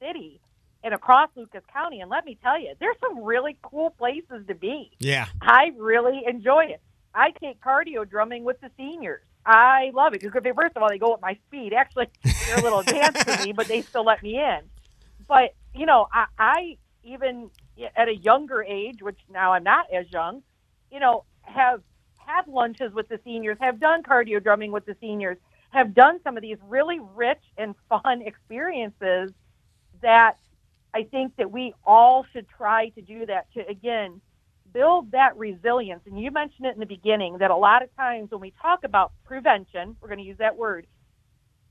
city 0.00 0.40
and 0.84 0.94
across 0.94 1.30
Lucas 1.36 1.62
County. 1.72 2.00
And 2.00 2.10
let 2.10 2.24
me 2.24 2.38
tell 2.42 2.60
you, 2.60 2.74
there's 2.80 2.96
some 3.00 3.22
really 3.22 3.56
cool 3.62 3.90
places 3.90 4.46
to 4.48 4.54
be. 4.54 4.90
Yeah. 4.98 5.26
I 5.40 5.72
really 5.76 6.22
enjoy 6.26 6.66
it. 6.66 6.80
I 7.14 7.30
take 7.30 7.60
cardio 7.60 8.08
drumming 8.08 8.44
with 8.44 8.60
the 8.60 8.70
seniors. 8.76 9.22
I 9.44 9.90
love 9.92 10.14
it 10.14 10.22
because 10.22 10.42
first 10.54 10.76
of 10.76 10.82
all, 10.82 10.88
they 10.88 10.98
go 10.98 11.14
at 11.14 11.20
my 11.20 11.36
speed. 11.48 11.72
Actually, 11.72 12.06
they're 12.22 12.58
a 12.58 12.62
little 12.62 12.78
advanced 12.80 13.24
for 13.24 13.44
me, 13.44 13.52
but 13.52 13.66
they 13.66 13.82
still 13.82 14.04
let 14.04 14.22
me 14.22 14.38
in. 14.38 14.60
But 15.28 15.54
you 15.74 15.86
know, 15.86 16.08
I, 16.12 16.26
I 16.38 16.76
even 17.04 17.50
at 17.96 18.08
a 18.08 18.14
younger 18.14 18.62
age, 18.62 19.02
which 19.02 19.18
now 19.30 19.52
I'm 19.52 19.64
not 19.64 19.86
as 19.92 20.06
young, 20.10 20.42
you 20.90 21.00
know, 21.00 21.24
have 21.42 21.82
had 22.16 22.46
lunches 22.46 22.92
with 22.92 23.08
the 23.08 23.18
seniors, 23.24 23.56
have 23.60 23.80
done 23.80 24.02
cardio 24.02 24.42
drumming 24.42 24.72
with 24.72 24.86
the 24.86 24.96
seniors, 25.00 25.36
have 25.70 25.94
done 25.94 26.20
some 26.22 26.36
of 26.36 26.42
these 26.42 26.58
really 26.68 27.00
rich 27.14 27.42
and 27.56 27.74
fun 27.88 28.22
experiences 28.22 29.32
that 30.02 30.36
I 30.94 31.04
think 31.04 31.36
that 31.36 31.50
we 31.50 31.74
all 31.84 32.26
should 32.32 32.46
try 32.48 32.90
to 32.90 33.02
do 33.02 33.26
that 33.26 33.52
to, 33.54 33.66
again, 33.66 34.20
build 34.72 35.12
that 35.12 35.36
resilience. 35.36 36.02
And 36.06 36.20
you 36.20 36.30
mentioned 36.30 36.66
it 36.66 36.74
in 36.74 36.80
the 36.80 36.86
beginning 36.86 37.38
that 37.38 37.50
a 37.50 37.56
lot 37.56 37.82
of 37.82 37.94
times 37.96 38.30
when 38.30 38.40
we 38.40 38.52
talk 38.60 38.84
about 38.84 39.12
prevention, 39.24 39.96
we're 40.00 40.08
going 40.08 40.18
to 40.18 40.24
use 40.24 40.38
that 40.38 40.56
word, 40.56 40.86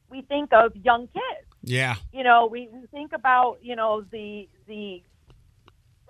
we 0.10 0.22
think 0.24 0.54
of 0.54 0.76
young 0.76 1.08
kids. 1.08 1.51
Yeah. 1.64 1.96
You 2.12 2.24
know, 2.24 2.48
we, 2.48 2.70
we 2.72 2.88
think 2.88 3.14
about, 3.14 3.60
you 3.62 3.76
know, 3.76 4.02
the, 4.12 4.50
the, 4.68 5.04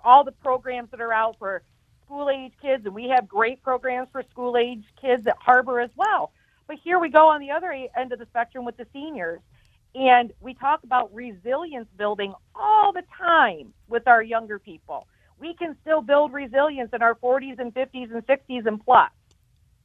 all 0.04 0.24
the 0.24 0.32
programs 0.32 0.90
that 0.90 1.00
are 1.00 1.12
out 1.12 1.36
for 1.38 1.62
school 2.04 2.30
age 2.30 2.52
kids, 2.60 2.84
and 2.86 2.94
we 2.94 3.08
have 3.08 3.28
great 3.28 3.62
programs 3.62 4.08
for 4.12 4.22
school 4.30 4.56
age 4.56 4.84
kids 5.00 5.26
at 5.26 5.36
Harbor 5.38 5.80
as 5.80 5.90
well. 5.96 6.32
But 6.66 6.76
here 6.82 6.98
we 6.98 7.10
go 7.10 7.28
on 7.28 7.40
the 7.40 7.50
other 7.50 7.72
end 7.96 8.12
of 8.12 8.18
the 8.18 8.26
spectrum 8.26 8.64
with 8.64 8.76
the 8.76 8.86
seniors. 8.92 9.40
And 9.94 10.32
we 10.40 10.54
talk 10.54 10.84
about 10.84 11.14
resilience 11.14 11.88
building 11.98 12.32
all 12.54 12.92
the 12.92 13.02
time 13.18 13.74
with 13.88 14.08
our 14.08 14.22
younger 14.22 14.58
people. 14.58 15.06
We 15.38 15.54
can 15.54 15.76
still 15.82 16.00
build 16.00 16.32
resilience 16.32 16.90
in 16.94 17.02
our 17.02 17.14
40s 17.16 17.58
and 17.58 17.74
50s 17.74 18.10
and 18.10 18.26
60s 18.26 18.66
and 18.66 18.82
plus. 18.82 19.10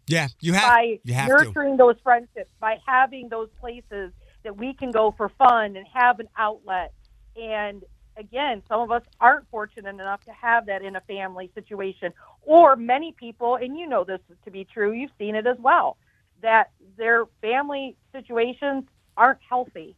Yeah, 0.08 0.30
you 0.40 0.54
have 0.54 0.70
by 0.70 1.00
you 1.04 1.14
have 1.14 1.28
nurturing 1.28 1.74
to. 1.74 1.78
those 1.78 1.96
friendships, 2.02 2.50
by 2.62 2.78
having 2.86 3.28
those 3.28 3.50
places 3.60 4.14
that 4.48 4.56
we 4.56 4.74
can 4.74 4.92
go 4.92 5.14
for 5.18 5.28
fun 5.28 5.76
and 5.76 5.86
have 5.94 6.22
an 6.22 6.30
outlet. 6.38 6.94
And 7.36 7.84
again, 8.16 8.64
some 8.70 8.80
of 8.80 8.92
us 8.92 9.04
aren't 9.20 9.46
fortunate 9.50 9.90
enough 9.90 10.24
to 10.24 10.32
have 10.32 10.68
that 10.68 10.82
in 10.82 10.96
a 10.96 11.02
family 11.02 11.52
situation, 11.54 12.14
or 12.44 12.78
many 12.78 13.12
people, 13.12 13.58
and 13.58 13.78
you 13.78 13.90
know 13.90 14.06
this 14.06 14.22
to 14.46 14.52
be 14.52 14.64
true, 14.64 14.94
you've 14.94 15.12
seen 15.20 15.36
it 15.36 15.46
as 15.46 15.58
well, 15.60 15.98
that 16.42 16.72
their 16.96 17.26
family 17.42 17.98
situations 18.14 18.86
aren't 19.18 19.40
healthy. 19.50 19.98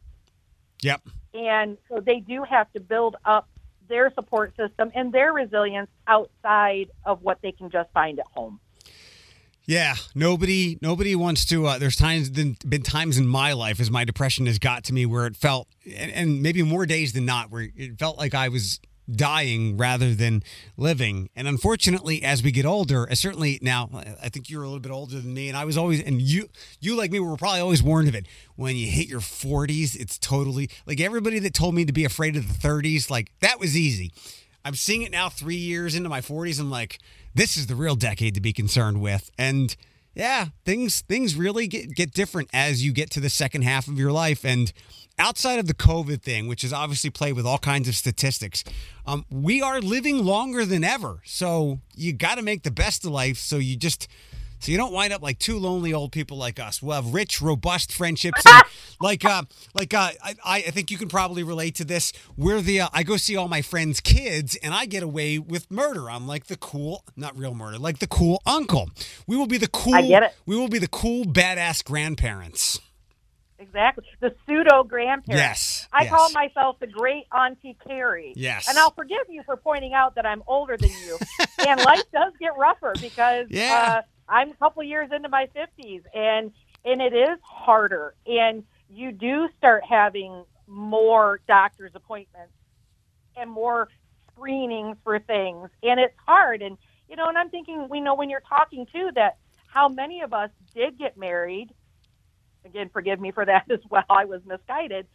Yep. 0.82 1.02
And 1.32 1.78
so 1.88 2.00
they 2.00 2.18
do 2.18 2.42
have 2.42 2.72
to 2.72 2.80
build 2.80 3.14
up 3.24 3.48
their 3.88 4.12
support 4.14 4.56
system 4.56 4.90
and 4.96 5.12
their 5.12 5.32
resilience 5.32 5.90
outside 6.08 6.90
of 7.04 7.22
what 7.22 7.38
they 7.40 7.52
can 7.52 7.70
just 7.70 7.88
find 7.92 8.18
at 8.18 8.26
home. 8.34 8.58
Yeah, 9.70 9.94
nobody 10.16 10.80
nobody 10.82 11.14
wants 11.14 11.44
to. 11.44 11.64
Uh, 11.64 11.78
there's 11.78 11.94
times 11.94 12.28
been, 12.28 12.56
times 12.82 13.18
in 13.18 13.28
my 13.28 13.52
life 13.52 13.78
as 13.78 13.88
my 13.88 14.04
depression 14.04 14.46
has 14.46 14.58
got 14.58 14.82
to 14.84 14.92
me 14.92 15.06
where 15.06 15.26
it 15.26 15.36
felt, 15.36 15.68
and, 15.96 16.10
and 16.10 16.42
maybe 16.42 16.64
more 16.64 16.86
days 16.86 17.12
than 17.12 17.24
not, 17.24 17.52
where 17.52 17.68
it 17.76 17.96
felt 17.96 18.18
like 18.18 18.34
I 18.34 18.48
was 18.48 18.80
dying 19.08 19.76
rather 19.76 20.12
than 20.12 20.42
living. 20.76 21.30
And 21.36 21.46
unfortunately, 21.46 22.20
as 22.24 22.42
we 22.42 22.50
get 22.50 22.66
older, 22.66 23.06
certainly 23.12 23.60
now, 23.62 23.88
I 24.20 24.28
think 24.28 24.50
you're 24.50 24.64
a 24.64 24.66
little 24.66 24.80
bit 24.80 24.90
older 24.90 25.20
than 25.20 25.32
me, 25.32 25.46
and 25.46 25.56
I 25.56 25.64
was 25.64 25.78
always, 25.78 26.02
and 26.02 26.20
you, 26.20 26.48
you 26.80 26.96
like 26.96 27.12
me, 27.12 27.20
were 27.20 27.36
probably 27.36 27.60
always 27.60 27.80
warned 27.80 28.08
of 28.08 28.16
it. 28.16 28.26
When 28.56 28.74
you 28.74 28.88
hit 28.88 29.06
your 29.06 29.20
40s, 29.20 29.94
it's 29.94 30.18
totally 30.18 30.68
like 30.84 31.00
everybody 31.00 31.38
that 31.38 31.54
told 31.54 31.76
me 31.76 31.84
to 31.84 31.92
be 31.92 32.04
afraid 32.04 32.34
of 32.34 32.48
the 32.48 32.68
30s, 32.68 33.08
like 33.08 33.30
that 33.38 33.60
was 33.60 33.76
easy. 33.76 34.10
I'm 34.64 34.74
seeing 34.74 35.02
it 35.02 35.12
now, 35.12 35.28
three 35.28 35.56
years 35.56 35.94
into 35.94 36.08
my 36.08 36.20
40s. 36.20 36.60
I'm 36.60 36.70
like, 36.70 36.98
this 37.34 37.56
is 37.56 37.66
the 37.66 37.74
real 37.74 37.96
decade 37.96 38.34
to 38.34 38.40
be 38.40 38.52
concerned 38.52 39.00
with, 39.00 39.30
and 39.38 39.76
yeah, 40.14 40.46
things 40.64 41.02
things 41.02 41.36
really 41.36 41.66
get 41.66 41.94
get 41.94 42.12
different 42.12 42.50
as 42.52 42.84
you 42.84 42.92
get 42.92 43.10
to 43.10 43.20
the 43.20 43.30
second 43.30 43.62
half 43.62 43.88
of 43.88 43.98
your 43.98 44.12
life, 44.12 44.44
and 44.44 44.72
outside 45.18 45.58
of 45.58 45.66
the 45.66 45.74
COVID 45.74 46.22
thing, 46.22 46.48
which 46.48 46.64
is 46.64 46.72
obviously 46.72 47.10
played 47.10 47.34
with 47.34 47.46
all 47.46 47.58
kinds 47.58 47.88
of 47.88 47.94
statistics, 47.94 48.64
um, 49.06 49.24
we 49.30 49.60
are 49.60 49.80
living 49.80 50.24
longer 50.24 50.64
than 50.64 50.82
ever. 50.82 51.20
So 51.24 51.80
you 51.94 52.12
got 52.12 52.36
to 52.36 52.42
make 52.42 52.62
the 52.62 52.70
best 52.70 53.04
of 53.04 53.12
life. 53.12 53.36
So 53.36 53.58
you 53.58 53.76
just 53.76 54.08
so 54.60 54.70
you 54.70 54.78
don't 54.78 54.92
wind 54.92 55.12
up 55.12 55.22
like 55.22 55.38
two 55.38 55.58
lonely 55.58 55.92
old 55.92 56.12
people 56.12 56.36
like 56.36 56.60
us. 56.60 56.82
We'll 56.82 56.94
have 56.94 57.12
rich, 57.12 57.40
robust 57.40 57.92
friendships. 57.92 58.42
And 58.46 58.62
like, 59.00 59.24
uh, 59.24 59.42
like 59.74 59.94
uh, 59.94 60.10
I, 60.22 60.34
I 60.44 60.60
think 60.62 60.90
you 60.90 60.98
can 60.98 61.08
probably 61.08 61.42
relate 61.42 61.74
to 61.76 61.84
this. 61.84 62.12
We're 62.36 62.60
the 62.60 62.82
uh, 62.82 62.88
I 62.92 63.02
go 63.02 63.16
see 63.16 63.36
all 63.36 63.48
my 63.48 63.62
friends' 63.62 64.00
kids, 64.00 64.56
and 64.62 64.74
I 64.74 64.86
get 64.86 65.02
away 65.02 65.38
with 65.38 65.70
murder. 65.70 66.10
I'm 66.10 66.26
like 66.26 66.46
the 66.46 66.56
cool, 66.56 67.04
not 67.16 67.36
real 67.36 67.54
murder, 67.54 67.78
like 67.78 67.98
the 67.98 68.06
cool 68.06 68.42
uncle. 68.46 68.90
We 69.26 69.36
will 69.36 69.46
be 69.46 69.58
the 69.58 69.68
cool. 69.68 69.94
I 69.94 70.02
get 70.02 70.22
it. 70.22 70.34
We 70.46 70.56
will 70.56 70.68
be 70.68 70.78
the 70.78 70.88
cool, 70.88 71.24
badass 71.24 71.82
grandparents. 71.84 72.78
Exactly. 73.60 74.04
The 74.20 74.34
pseudo 74.46 74.84
grandparents. 74.84 75.28
Yes. 75.28 75.88
I 75.92 76.04
yes. 76.04 76.12
call 76.12 76.30
myself 76.32 76.78
the 76.80 76.86
great 76.86 77.24
Auntie 77.30 77.76
Carrie. 77.86 78.32
Yes. 78.34 78.68
And 78.68 78.78
I'll 78.78 78.92
forgive 78.92 79.26
you 79.28 79.42
for 79.44 79.56
pointing 79.56 79.92
out 79.92 80.14
that 80.14 80.24
I'm 80.24 80.42
older 80.46 80.78
than 80.78 80.88
you. 80.90 81.18
and 81.68 81.78
life 81.80 82.02
does 82.12 82.32
get 82.40 82.56
rougher 82.56 82.94
because 83.00 83.48
Yeah. 83.50 83.98
uh, 83.98 84.02
I'm 84.30 84.52
a 84.52 84.56
couple 84.56 84.82
years 84.84 85.10
into 85.14 85.30
my 85.30 85.48
50s 85.56 86.02
and 86.14 86.52
and 86.86 87.02
it 87.02 87.14
is 87.14 87.38
harder 87.44 88.14
and 88.26 88.64
you 88.90 89.12
do 89.12 89.48
start 89.58 89.84
having 89.88 90.44
more 90.68 91.40
doctor's 91.48 91.92
appointments 91.94 92.54
and 93.36 93.50
more 93.50 93.88
screenings 94.32 94.96
for 95.04 95.18
things 95.20 95.70
and 95.82 96.00
it's 96.00 96.14
hard 96.26 96.62
and 96.62 96.78
you 97.08 97.16
know 97.16 97.28
and 97.28 97.38
I'm 97.38 97.50
thinking 97.50 97.88
we 97.90 98.00
know 98.00 98.14
when 98.14 98.30
you're 98.30 98.42
talking 98.48 98.86
too 98.92 99.10
that 99.16 99.38
how 99.68 99.88
many 99.88 100.22
of 100.22 100.34
us 100.34 100.50
did 100.74 100.98
get 100.98 101.18
married 101.18 101.70
again, 102.66 102.90
forgive 102.92 103.20
me 103.20 103.32
for 103.32 103.44
that 103.46 103.66
as 103.70 103.80
well. 103.90 104.04
I 104.10 104.26
was 104.26 104.42
misguided. 104.46 105.08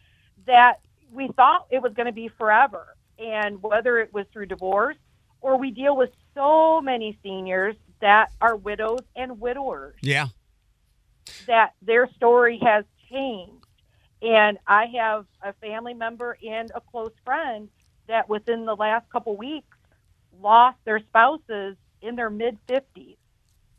That 0.46 0.80
we 1.12 1.28
thought 1.36 1.66
it 1.70 1.82
was 1.82 1.92
going 1.94 2.06
to 2.06 2.12
be 2.12 2.28
forever, 2.28 2.96
and 3.18 3.62
whether 3.62 3.98
it 3.98 4.12
was 4.12 4.26
through 4.32 4.46
divorce 4.46 4.96
or 5.40 5.58
we 5.58 5.70
deal 5.70 5.96
with 5.96 6.10
so 6.34 6.80
many 6.82 7.18
seniors 7.22 7.76
that 8.00 8.32
are 8.40 8.56
widows 8.56 9.00
and 9.14 9.40
widowers 9.40 9.96
Yeah. 10.02 10.26
that 11.46 11.74
their 11.82 12.08
story 12.14 12.58
has 12.62 12.84
changed. 13.10 13.64
And 14.22 14.58
I 14.66 14.86
have 14.98 15.26
a 15.42 15.52
family 15.54 15.94
member 15.94 16.38
and 16.46 16.70
a 16.74 16.80
close 16.80 17.12
friend 17.24 17.68
that 18.08 18.28
within 18.28 18.64
the 18.64 18.74
last 18.74 19.08
couple 19.10 19.36
weeks 19.36 19.76
lost 20.40 20.78
their 20.84 21.00
spouses 21.00 21.76
in 22.02 22.16
their 22.16 22.30
mid 22.30 22.58
50s. 22.66 23.16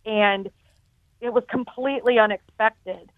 And 0.06 0.50
it 1.20 1.34
was 1.34 1.44
completely 1.50 2.20
unexpected. 2.20 3.12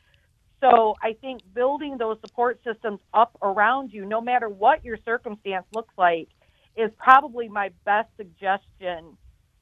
So 0.61 0.95
I 1.01 1.13
think 1.13 1.41
building 1.53 1.97
those 1.97 2.17
support 2.21 2.59
systems 2.63 2.99
up 3.13 3.37
around 3.41 3.93
you, 3.93 4.05
no 4.05 4.21
matter 4.21 4.49
what 4.49 4.83
your 4.83 4.97
circumstance 5.05 5.65
looks 5.73 5.93
like, 5.97 6.29
is 6.75 6.91
probably 6.97 7.47
my 7.47 7.71
best 7.85 8.09
suggestion 8.17 9.17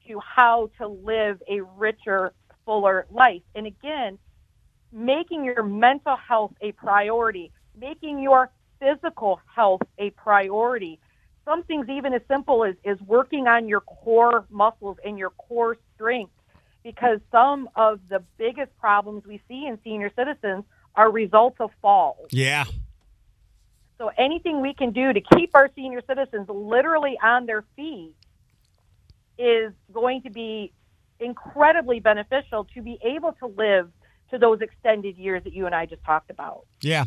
to 0.07 0.19
how 0.19 0.69
to 0.77 0.87
live 0.87 1.41
a 1.49 1.61
richer, 1.61 2.33
fuller 2.65 3.05
life. 3.11 3.41
And 3.55 3.67
again, 3.67 4.17
making 4.91 5.43
your 5.43 5.63
mental 5.63 6.15
health 6.15 6.53
a 6.61 6.71
priority, 6.73 7.51
making 7.79 8.19
your 8.19 8.51
physical 8.79 9.39
health 9.53 9.81
a 9.97 10.09
priority. 10.11 10.99
Some 11.45 11.63
things 11.63 11.87
even 11.89 12.13
as 12.13 12.21
simple 12.27 12.65
as, 12.65 12.75
as 12.85 12.99
working 13.01 13.47
on 13.47 13.67
your 13.67 13.81
core 13.81 14.45
muscles 14.49 14.97
and 15.05 15.17
your 15.17 15.29
core 15.31 15.77
strength 15.95 16.31
because 16.83 17.19
some 17.31 17.69
of 17.75 17.99
the 18.09 18.23
biggest 18.37 18.75
problems 18.77 19.25
we 19.25 19.41
see 19.47 19.65
in 19.65 19.77
senior 19.83 20.11
citizens 20.15 20.63
are 20.95 21.11
results 21.11 21.57
of 21.59 21.69
falls. 21.81 22.27
Yeah. 22.31 22.65
So 23.97 24.11
anything 24.17 24.61
we 24.61 24.73
can 24.73 24.91
do 24.91 25.11
to 25.11 25.21
keep 25.35 25.51
our 25.55 25.69
senior 25.75 26.01
citizens 26.07 26.47
literally 26.49 27.17
on 27.21 27.45
their 27.45 27.63
feet 27.75 28.15
is 29.37 29.73
going 29.93 30.21
to 30.23 30.29
be 30.29 30.73
incredibly 31.19 31.99
beneficial 31.99 32.65
to 32.75 32.81
be 32.81 32.99
able 33.03 33.33
to 33.33 33.47
live 33.47 33.89
to 34.29 34.37
those 34.37 34.59
extended 34.61 35.17
years 35.17 35.43
that 35.43 35.53
you 35.53 35.65
and 35.65 35.73
I 35.73 35.85
just 35.85 36.03
talked 36.03 36.29
about. 36.29 36.65
Yeah, 36.81 37.05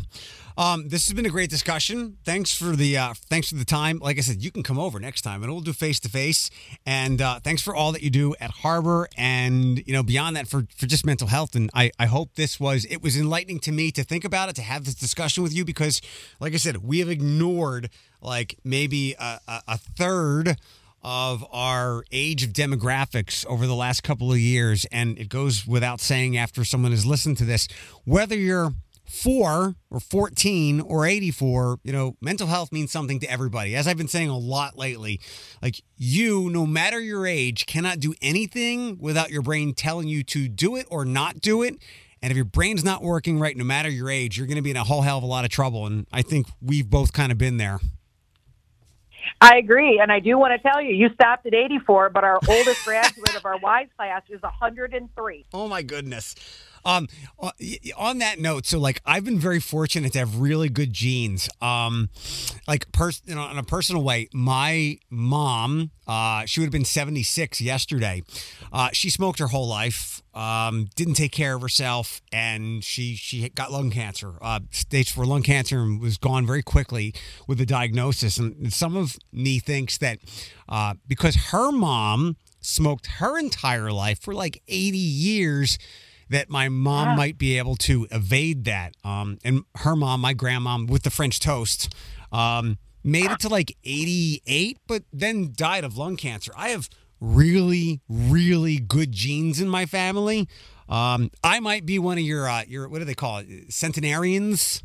um, 0.56 0.88
this 0.88 1.06
has 1.06 1.14
been 1.14 1.26
a 1.26 1.30
great 1.30 1.50
discussion. 1.50 2.16
Thanks 2.24 2.56
for 2.56 2.74
the 2.76 2.96
uh, 2.96 3.14
thanks 3.28 3.50
for 3.50 3.56
the 3.56 3.64
time. 3.64 3.98
Like 3.98 4.18
I 4.18 4.20
said, 4.20 4.42
you 4.42 4.50
can 4.50 4.62
come 4.62 4.78
over 4.78 4.98
next 4.98 5.22
time, 5.22 5.42
and 5.42 5.52
we'll 5.52 5.60
do 5.60 5.72
face 5.72 6.00
to 6.00 6.08
face. 6.08 6.50
And 6.86 7.20
uh, 7.20 7.40
thanks 7.40 7.62
for 7.62 7.74
all 7.74 7.92
that 7.92 8.02
you 8.02 8.10
do 8.10 8.34
at 8.40 8.50
Harbor, 8.50 9.08
and 9.16 9.86
you 9.86 9.92
know 9.92 10.02
beyond 10.02 10.36
that 10.36 10.48
for 10.48 10.66
for 10.76 10.86
just 10.86 11.04
mental 11.04 11.28
health. 11.28 11.54
And 11.54 11.70
I 11.74 11.90
I 11.98 12.06
hope 12.06 12.34
this 12.34 12.58
was 12.58 12.84
it 12.86 13.02
was 13.02 13.16
enlightening 13.16 13.60
to 13.60 13.72
me 13.72 13.90
to 13.92 14.02
think 14.02 14.24
about 14.24 14.48
it, 14.48 14.56
to 14.56 14.62
have 14.62 14.84
this 14.84 14.94
discussion 14.94 15.42
with 15.42 15.54
you, 15.54 15.64
because 15.64 16.00
like 16.40 16.54
I 16.54 16.58
said, 16.58 16.78
we 16.78 17.00
have 17.00 17.10
ignored 17.10 17.90
like 18.22 18.58
maybe 18.64 19.14
a, 19.18 19.40
a, 19.46 19.62
a 19.68 19.78
third 19.78 20.56
of 21.02 21.44
our 21.50 22.04
age 22.12 22.44
of 22.44 22.50
demographics 22.50 23.46
over 23.46 23.66
the 23.66 23.74
last 23.74 24.02
couple 24.02 24.30
of 24.30 24.38
years. 24.38 24.84
And 24.92 25.18
it 25.18 25.28
goes 25.28 25.66
without 25.66 26.00
saying 26.00 26.36
after 26.36 26.64
someone 26.64 26.92
has 26.92 27.06
listened 27.06 27.38
to 27.38 27.44
this, 27.44 27.68
whether 28.04 28.36
you're 28.36 28.72
four 29.10 29.74
or 29.90 29.98
14 29.98 30.80
or 30.80 31.04
84, 31.04 31.80
you 31.82 31.92
know, 31.92 32.16
mental 32.20 32.46
health 32.46 32.70
means 32.70 32.92
something 32.92 33.18
to 33.20 33.30
everybody. 33.30 33.74
As 33.74 33.88
I've 33.88 33.96
been 33.96 34.08
saying 34.08 34.28
a 34.28 34.38
lot 34.38 34.78
lately, 34.78 35.20
like 35.60 35.82
you, 35.96 36.48
no 36.48 36.64
matter 36.64 37.00
your 37.00 37.26
age, 37.26 37.66
cannot 37.66 37.98
do 37.98 38.14
anything 38.22 38.98
without 39.00 39.30
your 39.30 39.42
brain 39.42 39.74
telling 39.74 40.06
you 40.06 40.22
to 40.24 40.48
do 40.48 40.76
it 40.76 40.86
or 40.90 41.04
not 41.04 41.40
do 41.40 41.62
it. 41.62 41.74
And 42.22 42.30
if 42.30 42.36
your 42.36 42.44
brain's 42.44 42.84
not 42.84 43.02
working 43.02 43.40
right, 43.40 43.56
no 43.56 43.64
matter 43.64 43.88
your 43.88 44.10
age, 44.10 44.38
you're 44.38 44.46
going 44.46 44.56
to 44.56 44.62
be 44.62 44.70
in 44.70 44.76
a 44.76 44.84
whole 44.84 45.02
hell 45.02 45.18
of 45.18 45.24
a 45.24 45.26
lot 45.26 45.44
of 45.44 45.50
trouble. 45.50 45.86
And 45.86 46.06
I 46.12 46.22
think 46.22 46.46
we've 46.60 46.88
both 46.88 47.12
kind 47.12 47.32
of 47.32 47.38
been 47.38 47.56
there. 47.56 47.80
I 49.40 49.56
agree, 49.58 49.98
and 50.00 50.10
I 50.12 50.20
do 50.20 50.38
want 50.38 50.52
to 50.60 50.68
tell 50.68 50.82
you, 50.82 50.94
you 50.94 51.08
stopped 51.14 51.46
at 51.46 51.54
84, 51.54 52.10
but 52.10 52.24
our 52.24 52.38
oldest 52.48 52.84
graduate 52.84 53.34
of 53.34 53.44
our 53.44 53.58
WISE 53.58 53.88
class 53.96 54.22
is 54.28 54.42
103. 54.42 55.44
Oh 55.52 55.68
my 55.68 55.82
goodness. 55.82 56.34
Um, 56.84 57.08
uh, 57.38 57.50
on 57.96 58.18
that 58.18 58.38
note, 58.38 58.66
so 58.66 58.78
like 58.78 59.00
I've 59.04 59.24
been 59.24 59.38
very 59.38 59.60
fortunate 59.60 60.12
to 60.12 60.18
have 60.20 60.38
really 60.38 60.68
good 60.68 60.92
genes. 60.92 61.48
Um, 61.60 62.10
like 62.66 62.90
pers- 62.92 63.22
you 63.26 63.34
know, 63.34 63.50
in 63.50 63.58
a 63.58 63.62
personal 63.62 64.02
way, 64.02 64.28
my 64.32 64.98
mom, 65.10 65.90
uh, 66.06 66.44
she 66.46 66.60
would 66.60 66.66
have 66.66 66.72
been 66.72 66.84
76 66.84 67.60
yesterday. 67.60 68.22
Uh, 68.72 68.90
she 68.92 69.10
smoked 69.10 69.38
her 69.38 69.48
whole 69.48 69.68
life, 69.68 70.22
um, 70.34 70.88
didn't 70.96 71.14
take 71.14 71.32
care 71.32 71.54
of 71.54 71.62
herself, 71.62 72.20
and 72.32 72.82
she 72.82 73.14
she 73.14 73.48
got 73.50 73.72
lung 73.72 73.90
cancer, 73.90 74.34
uh, 74.40 74.60
stage 74.70 75.10
four 75.10 75.26
lung 75.26 75.42
cancer, 75.42 75.80
and 75.80 76.00
was 76.00 76.16
gone 76.16 76.46
very 76.46 76.62
quickly 76.62 77.14
with 77.46 77.58
the 77.58 77.66
diagnosis. 77.66 78.38
And 78.38 78.72
some 78.72 78.96
of 78.96 79.16
me 79.32 79.58
thinks 79.58 79.98
that 79.98 80.18
uh, 80.68 80.94
because 81.06 81.36
her 81.50 81.70
mom 81.70 82.36
smoked 82.60 83.06
her 83.18 83.38
entire 83.38 83.90
life 83.90 84.20
for 84.20 84.34
like 84.34 84.62
80 84.68 84.98
years 84.98 85.78
that 86.30 86.48
my 86.48 86.68
mom 86.68 87.08
yeah. 87.08 87.16
might 87.16 87.38
be 87.38 87.58
able 87.58 87.76
to 87.76 88.06
evade 88.10 88.64
that. 88.64 88.94
Um, 89.04 89.38
and 89.44 89.64
her 89.76 89.94
mom, 89.94 90.20
my 90.20 90.32
grandmom, 90.32 90.88
with 90.88 91.02
the 91.02 91.10
French 91.10 91.40
toast, 91.40 91.94
um, 92.32 92.78
made 93.04 93.30
it 93.30 93.40
to 93.40 93.48
like 93.48 93.76
88, 93.84 94.78
but 94.86 95.02
then 95.12 95.52
died 95.54 95.84
of 95.84 95.96
lung 95.96 96.16
cancer. 96.16 96.52
I 96.56 96.70
have 96.70 96.88
really, 97.20 98.00
really 98.08 98.78
good 98.78 99.12
genes 99.12 99.60
in 99.60 99.68
my 99.68 99.86
family. 99.86 100.48
Um, 100.88 101.30
I 101.44 101.60
might 101.60 101.84
be 101.84 101.98
one 101.98 102.18
of 102.18 102.24
your, 102.24 102.48
uh, 102.48 102.62
your 102.66 102.88
what 102.88 102.98
do 102.98 103.04
they 103.04 103.14
call 103.14 103.38
it, 103.38 103.72
centenarians? 103.72 104.82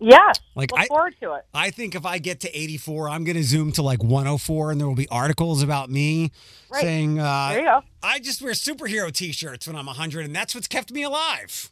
Yes. 0.00 0.40
Like 0.54 0.72
Look 0.72 0.80
I, 0.80 0.86
forward 0.86 1.14
to 1.20 1.34
it. 1.34 1.44
I 1.54 1.70
think 1.70 1.94
if 1.94 2.04
I 2.04 2.18
get 2.18 2.40
to 2.40 2.58
84, 2.58 3.08
I'm 3.08 3.24
going 3.24 3.36
to 3.36 3.42
zoom 3.42 3.72
to 3.72 3.82
like 3.82 4.02
104, 4.02 4.72
and 4.72 4.80
there 4.80 4.88
will 4.88 4.94
be 4.94 5.08
articles 5.08 5.62
about 5.62 5.88
me 5.90 6.32
right. 6.68 6.82
saying, 6.82 7.18
uh, 7.18 7.48
"There 7.50 7.60
you 7.60 7.66
go." 7.66 7.82
I 8.02 8.18
just 8.18 8.42
wear 8.42 8.52
superhero 8.52 9.12
T-shirts 9.12 9.66
when 9.66 9.76
I'm 9.76 9.86
100, 9.86 10.24
and 10.24 10.34
that's 10.34 10.54
what's 10.54 10.68
kept 10.68 10.90
me 10.90 11.02
alive. 11.02 11.70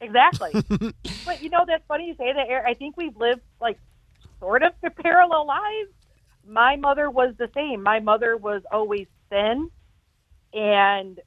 Exactly. 0.00 0.52
but 1.24 1.42
you 1.42 1.50
know, 1.50 1.64
that's 1.66 1.84
funny 1.88 2.08
you 2.08 2.14
say 2.16 2.32
that. 2.32 2.48
I 2.66 2.74
think 2.74 2.96
we've 2.96 3.16
lived 3.16 3.42
like 3.60 3.78
sort 4.40 4.62
of 4.62 4.72
parallel 5.02 5.46
lives. 5.46 5.90
My 6.46 6.76
mother 6.76 7.10
was 7.10 7.34
the 7.38 7.50
same. 7.54 7.82
My 7.82 8.00
mother 8.00 8.36
was 8.36 8.62
always 8.70 9.06
thin, 9.30 9.70
and 10.52 11.20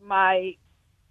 my 0.00 0.56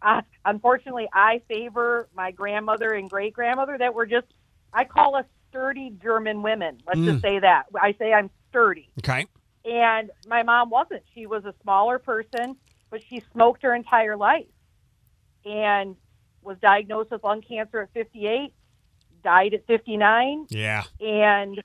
uh, 0.02 0.22
unfortunately, 0.46 1.08
I 1.14 1.42
favor 1.48 2.10
my 2.14 2.32
grandmother 2.32 2.92
and 2.92 3.10
great 3.10 3.34
grandmother 3.34 3.78
that 3.78 3.94
were 3.94 4.06
just 4.06 4.28
I 4.74 4.86
call 4.86 5.16
us 5.16 5.26
sturdy 5.50 5.94
German 6.02 6.42
women. 6.42 6.80
Let's 6.88 7.00
mm. 7.00 7.06
just 7.06 7.22
say 7.22 7.40
that. 7.40 7.66
I 7.80 7.94
say 7.94 8.12
I'm 8.12 8.30
sturdy. 8.50 8.90
Okay. 9.00 9.28
And 9.66 10.10
my 10.28 10.44
mom 10.44 10.70
wasn't. 10.70 11.04
She 11.14 11.26
was 11.26 11.46
a 11.46 11.54
smaller 11.62 12.00
person, 12.00 12.58
but 12.90 13.02
she 13.08 13.24
smoked 13.32 13.64
her 13.64 13.74
entire 13.74 14.18
life 14.18 14.48
and 15.46 15.96
was 16.42 16.58
diagnosed 16.62 17.12
with 17.12 17.24
lung 17.24 17.42
cancer 17.42 17.82
at 17.82 17.94
58, 17.94 18.54
died 19.24 19.54
at 19.54 19.66
59. 19.68 20.48
Yeah. 20.50 20.84
And 21.00 21.64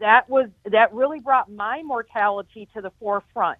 that 0.00 0.28
was 0.28 0.48
that 0.64 0.92
really 0.92 1.20
brought 1.20 1.50
my 1.50 1.82
mortality 1.82 2.68
to 2.74 2.82
the 2.82 2.90
forefront. 3.00 3.58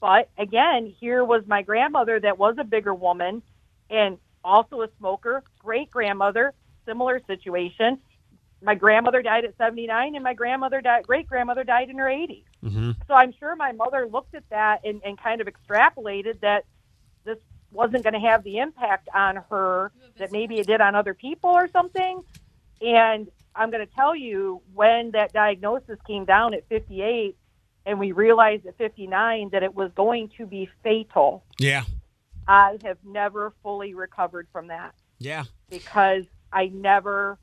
But 0.00 0.30
again, 0.38 0.92
here 1.00 1.24
was 1.24 1.44
my 1.46 1.62
grandmother 1.62 2.20
that 2.20 2.38
was 2.38 2.56
a 2.58 2.64
bigger 2.64 2.94
woman 2.94 3.42
and 3.90 4.18
also 4.44 4.82
a 4.82 4.88
smoker, 4.98 5.42
great 5.58 5.90
grandmother 5.90 6.54
similar 6.88 7.20
situation. 7.26 7.98
My 8.62 8.74
grandmother 8.74 9.22
died 9.22 9.44
at 9.44 9.56
79, 9.56 10.14
and 10.14 10.24
my 10.24 10.34
grandmother 10.34 10.80
died, 10.80 11.06
great 11.06 11.28
grandmother 11.28 11.62
died 11.62 11.90
in 11.90 11.98
her 11.98 12.06
80s. 12.06 12.44
Mm-hmm. 12.64 12.90
So 13.06 13.14
I'm 13.14 13.32
sure 13.38 13.54
my 13.54 13.72
mother 13.72 14.08
looked 14.10 14.34
at 14.34 14.48
that 14.50 14.84
and, 14.84 15.00
and 15.04 15.20
kind 15.20 15.40
of 15.40 15.46
extrapolated 15.46 16.40
that 16.40 16.64
this 17.24 17.38
wasn't 17.70 18.02
going 18.02 18.14
to 18.14 18.20
have 18.20 18.42
the 18.42 18.58
impact 18.58 19.08
on 19.14 19.36
her 19.50 19.92
that 20.16 20.32
maybe 20.32 20.58
it 20.58 20.66
did 20.66 20.80
on 20.80 20.94
other 20.94 21.14
people 21.14 21.50
or 21.50 21.68
something. 21.68 22.22
And 22.80 23.28
I'm 23.54 23.70
going 23.70 23.86
to 23.86 23.94
tell 23.94 24.16
you 24.16 24.62
when 24.74 25.12
that 25.12 25.32
diagnosis 25.32 25.98
came 26.06 26.24
down 26.24 26.54
at 26.54 26.68
58 26.68 27.36
and 27.86 27.98
we 27.98 28.12
realized 28.12 28.66
at 28.66 28.76
59 28.76 29.50
that 29.50 29.62
it 29.62 29.74
was 29.74 29.90
going 29.94 30.30
to 30.36 30.46
be 30.46 30.68
fatal. 30.82 31.44
Yeah. 31.58 31.84
I 32.46 32.78
have 32.84 32.98
never 33.04 33.52
fully 33.62 33.94
recovered 33.94 34.48
from 34.52 34.68
that. 34.68 34.94
Yeah. 35.18 35.44
Because 35.68 36.24
I 36.52 36.66
never, 36.66 37.38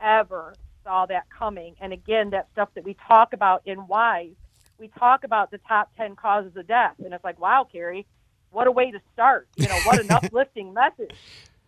ever 0.00 0.54
saw 0.84 1.06
that 1.06 1.24
coming. 1.30 1.76
And 1.80 1.92
again, 1.92 2.30
that 2.30 2.48
stuff 2.52 2.68
that 2.74 2.84
we 2.84 2.96
talk 3.06 3.32
about 3.32 3.62
in 3.66 3.86
WISE, 3.86 4.34
we 4.78 4.88
talk 4.88 5.24
about 5.24 5.50
the 5.50 5.58
top 5.58 5.90
10 5.96 6.16
causes 6.16 6.56
of 6.56 6.66
death. 6.66 6.94
And 7.04 7.12
it's 7.12 7.24
like, 7.24 7.40
wow, 7.40 7.66
Carrie, 7.70 8.06
what 8.50 8.66
a 8.66 8.72
way 8.72 8.90
to 8.90 9.00
start. 9.12 9.48
You 9.56 9.68
know, 9.68 9.78
what 9.84 10.00
an 10.00 10.10
uplifting 10.10 10.72
message. 10.72 11.14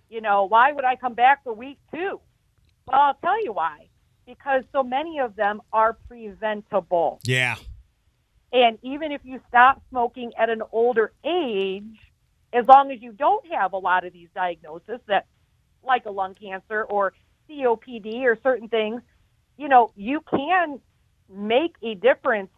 You 0.09 0.20
know, 0.20 0.44
why 0.44 0.72
would 0.72 0.85
I 0.85 0.96
come 0.96 1.14
back 1.14 1.44
for 1.44 1.53
week 1.53 1.79
two? 1.94 2.20
Well, 2.87 3.01
I'll 3.01 3.14
tell 3.14 3.42
you 3.42 3.53
why. 3.53 3.88
Because 4.27 4.62
so 4.72 4.83
many 4.83 5.18
of 5.18 5.37
them 5.37 5.62
are 5.72 5.94
preventable. 6.09 7.20
Yeah. 7.25 7.57
And 8.53 8.79
even 8.83 9.12
if 9.12 9.22
you 9.25 9.40
stop 9.48 9.83
smoking 9.90 10.33
at 10.38 10.51
an 10.51 10.62
older 10.72 11.12
age, 11.25 11.98
as 12.53 12.66
long 12.68 12.92
as 12.92 13.01
you 13.01 13.12
don't 13.12 13.44
have 13.53 13.72
a 13.72 13.79
lot 13.79 14.05
of 14.05 14.12
these 14.12 14.29
diagnoses 14.35 15.01
that 15.07 15.27
like 15.85 16.07
a 16.07 16.11
lung 16.11 16.35
cancer 16.35 16.85
or 16.85 17.12
COPD 17.49 18.23
or 18.23 18.38
certain 18.42 18.68
things, 18.68 19.03
you 19.57 19.68
know, 19.68 19.92
you 19.97 20.21
can 20.31 20.81
make 21.33 21.75
a 21.83 21.95
difference. 21.95 22.51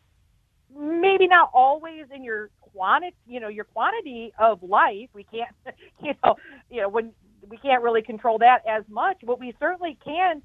Maybe 0.76 1.28
not 1.28 1.50
always 1.52 2.06
in 2.14 2.24
your 2.24 2.50
quantity, 2.60 3.16
you 3.26 3.40
know, 3.40 3.48
your 3.48 3.64
quantity 3.64 4.32
of 4.38 4.62
life. 4.62 5.08
We 5.12 5.24
can't, 5.24 5.54
you 6.02 6.14
know, 6.24 6.37
you 6.70 6.82
know, 6.82 6.88
when 6.88 7.12
we 7.48 7.56
can't 7.58 7.82
really 7.82 8.02
control 8.02 8.38
that 8.38 8.62
as 8.66 8.84
much, 8.88 9.18
but 9.24 9.38
we 9.38 9.54
certainly 9.60 9.98
can 10.04 10.42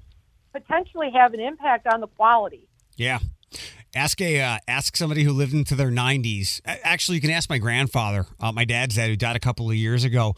potentially 0.52 1.10
have 1.14 1.34
an 1.34 1.40
impact 1.40 1.86
on 1.86 2.00
the 2.00 2.06
quality. 2.06 2.68
Yeah. 2.96 3.18
Ask 3.94 4.20
a 4.20 4.40
uh, 4.40 4.58
ask 4.68 4.96
somebody 4.96 5.24
who 5.24 5.32
lived 5.32 5.52
into 5.52 5.74
their 5.74 5.90
90s. 5.90 6.60
Actually, 6.64 7.16
you 7.16 7.20
can 7.20 7.30
ask 7.30 7.50
my 7.50 7.58
grandfather, 7.58 8.26
uh, 8.38 8.52
my 8.52 8.64
dad's 8.64 8.94
dad, 8.94 9.08
who 9.08 9.16
died 9.16 9.34
a 9.34 9.40
couple 9.40 9.68
of 9.68 9.74
years 9.74 10.04
ago. 10.04 10.36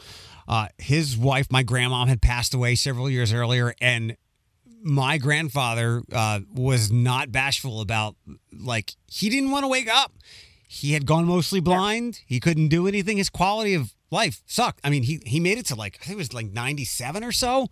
Uh, 0.48 0.68
his 0.78 1.16
wife, 1.16 1.50
my 1.50 1.62
grandma, 1.62 2.07
had 2.07 2.20
passed 2.20 2.55
away 2.55 2.74
several 2.74 3.09
years 3.09 3.33
earlier, 3.33 3.74
and 3.81 4.16
my 4.83 5.18
grandfather 5.18 6.02
uh, 6.12 6.40
was 6.52 6.90
not 6.90 7.31
bashful 7.31 7.81
about 7.81 8.16
like 8.52 8.94
he 9.07 9.28
didn't 9.28 9.50
want 9.50 9.64
to 9.64 9.68
wake 9.68 9.88
up. 9.88 10.12
He 10.66 10.94
had 10.94 11.07
gone 11.07 11.26
mostly 11.26 11.61
blind. 11.61 12.20
He 12.26 12.40
couldn't 12.40 12.68
do 12.68 12.87
anything. 12.87 13.18
His 13.18 13.31
quality 13.31 13.74
of 13.74 13.94
life 14.11 14.42
sucked. 14.46 14.81
I 14.83 14.90
mean, 14.90 15.02
he 15.05 15.20
he 15.24 15.38
made 15.38 15.59
it 15.59 15.66
to 15.66 15.74
like 15.74 15.98
I 16.00 16.05
think 16.07 16.16
it 16.16 16.18
was 16.18 16.33
like 16.33 16.50
ninety 16.50 16.85
seven 16.85 17.22
or 17.22 17.33
so. 17.33 17.68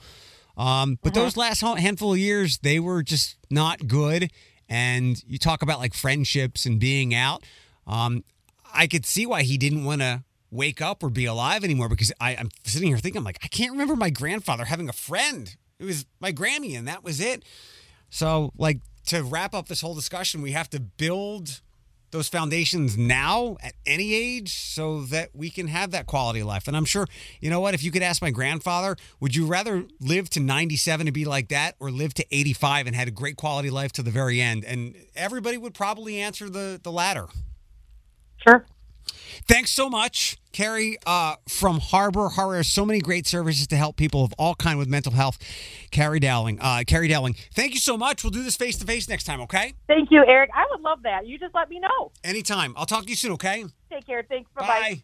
Um, 0.56 0.98
but 1.02 1.16
uh-huh. 1.16 1.24
those 1.24 1.36
last 1.36 1.60
handful 1.60 2.12
of 2.12 2.18
years, 2.18 2.58
they 2.58 2.78
were 2.78 3.02
just 3.02 3.36
not 3.50 3.86
good. 3.86 4.30
And 4.68 5.22
you 5.26 5.38
talk 5.38 5.62
about 5.62 5.78
like 5.78 5.94
friendships 5.94 6.66
and 6.66 6.78
being 6.78 7.14
out. 7.14 7.42
Um, 7.86 8.24
I 8.72 8.86
could 8.86 9.04
see 9.04 9.26
why 9.26 9.42
he 9.42 9.58
didn't 9.58 9.84
want 9.84 10.00
to 10.00 10.22
wake 10.50 10.80
up 10.80 11.02
or 11.02 11.10
be 11.10 11.24
alive 11.26 11.64
anymore 11.64 11.88
because 11.88 12.12
I, 12.20 12.36
I'm 12.36 12.50
sitting 12.64 12.88
here 12.88 12.98
thinking, 12.98 13.18
I'm 13.18 13.24
like, 13.24 13.38
I 13.42 13.48
can't 13.48 13.72
remember 13.72 13.96
my 13.96 14.10
grandfather 14.10 14.64
having 14.64 14.88
a 14.88 14.92
friend. 14.92 15.54
It 15.78 15.84
was 15.84 16.06
my 16.20 16.32
Grammy, 16.32 16.76
and 16.76 16.86
that 16.88 17.04
was 17.04 17.20
it. 17.20 17.44
So, 18.10 18.52
like, 18.58 18.80
to 19.06 19.22
wrap 19.22 19.54
up 19.54 19.68
this 19.68 19.80
whole 19.80 19.94
discussion, 19.94 20.42
we 20.42 20.52
have 20.52 20.68
to 20.70 20.80
build 20.80 21.60
those 22.10 22.28
foundations 22.28 22.98
now 22.98 23.56
at 23.62 23.74
any 23.86 24.14
age 24.14 24.52
so 24.54 25.02
that 25.02 25.30
we 25.34 25.48
can 25.48 25.68
have 25.68 25.92
that 25.92 26.06
quality 26.06 26.40
of 26.40 26.46
life. 26.46 26.66
And 26.66 26.76
I'm 26.76 26.84
sure, 26.84 27.06
you 27.40 27.50
know 27.50 27.60
what, 27.60 27.74
if 27.74 27.82
you 27.82 27.90
could 27.90 28.02
ask 28.02 28.20
my 28.20 28.30
grandfather, 28.30 28.96
would 29.20 29.36
you 29.36 29.46
rather 29.46 29.84
live 30.00 30.28
to 30.30 30.40
97 30.40 31.06
and 31.06 31.14
be 31.14 31.24
like 31.24 31.48
that 31.48 31.76
or 31.78 31.90
live 31.90 32.14
to 32.14 32.26
85 32.30 32.88
and 32.88 32.96
had 32.96 33.08
a 33.08 33.12
great 33.12 33.36
quality 33.36 33.70
life 33.70 33.92
to 33.92 34.02
the 34.02 34.10
very 34.10 34.40
end? 34.40 34.64
And 34.64 34.96
everybody 35.14 35.56
would 35.56 35.74
probably 35.74 36.20
answer 36.20 36.50
the, 36.50 36.80
the 36.82 36.90
latter. 36.90 37.26
Sure. 38.46 38.66
Thanks 39.46 39.70
so 39.70 39.88
much, 39.88 40.38
Carrie 40.52 40.96
uh, 41.06 41.36
from 41.48 41.80
Harbor. 41.80 42.28
Harbor 42.28 42.56
has 42.56 42.68
so 42.68 42.84
many 42.84 43.00
great 43.00 43.26
services 43.26 43.66
to 43.68 43.76
help 43.76 43.96
people 43.96 44.24
of 44.24 44.32
all 44.38 44.54
kind 44.54 44.78
with 44.78 44.88
mental 44.88 45.12
health. 45.12 45.38
Carrie 45.90 46.20
Dowling, 46.20 46.58
uh, 46.60 46.82
Carrie 46.86 47.08
Dowling, 47.08 47.34
thank 47.54 47.74
you 47.74 47.80
so 47.80 47.96
much. 47.96 48.22
We'll 48.22 48.30
do 48.30 48.42
this 48.42 48.56
face 48.56 48.78
to 48.78 48.86
face 48.86 49.08
next 49.08 49.24
time, 49.24 49.40
okay? 49.42 49.74
Thank 49.86 50.10
you, 50.10 50.24
Eric. 50.26 50.50
I 50.54 50.66
would 50.70 50.80
love 50.80 51.02
that. 51.02 51.26
You 51.26 51.38
just 51.38 51.54
let 51.54 51.68
me 51.68 51.80
know. 51.80 52.12
Anytime. 52.24 52.74
I'll 52.76 52.86
talk 52.86 53.04
to 53.04 53.10
you 53.10 53.16
soon, 53.16 53.32
okay? 53.32 53.64
Take 53.90 54.06
care. 54.06 54.22
Thanks. 54.28 54.50
Bye-bye. 54.54 54.66
Bye. 54.66 55.02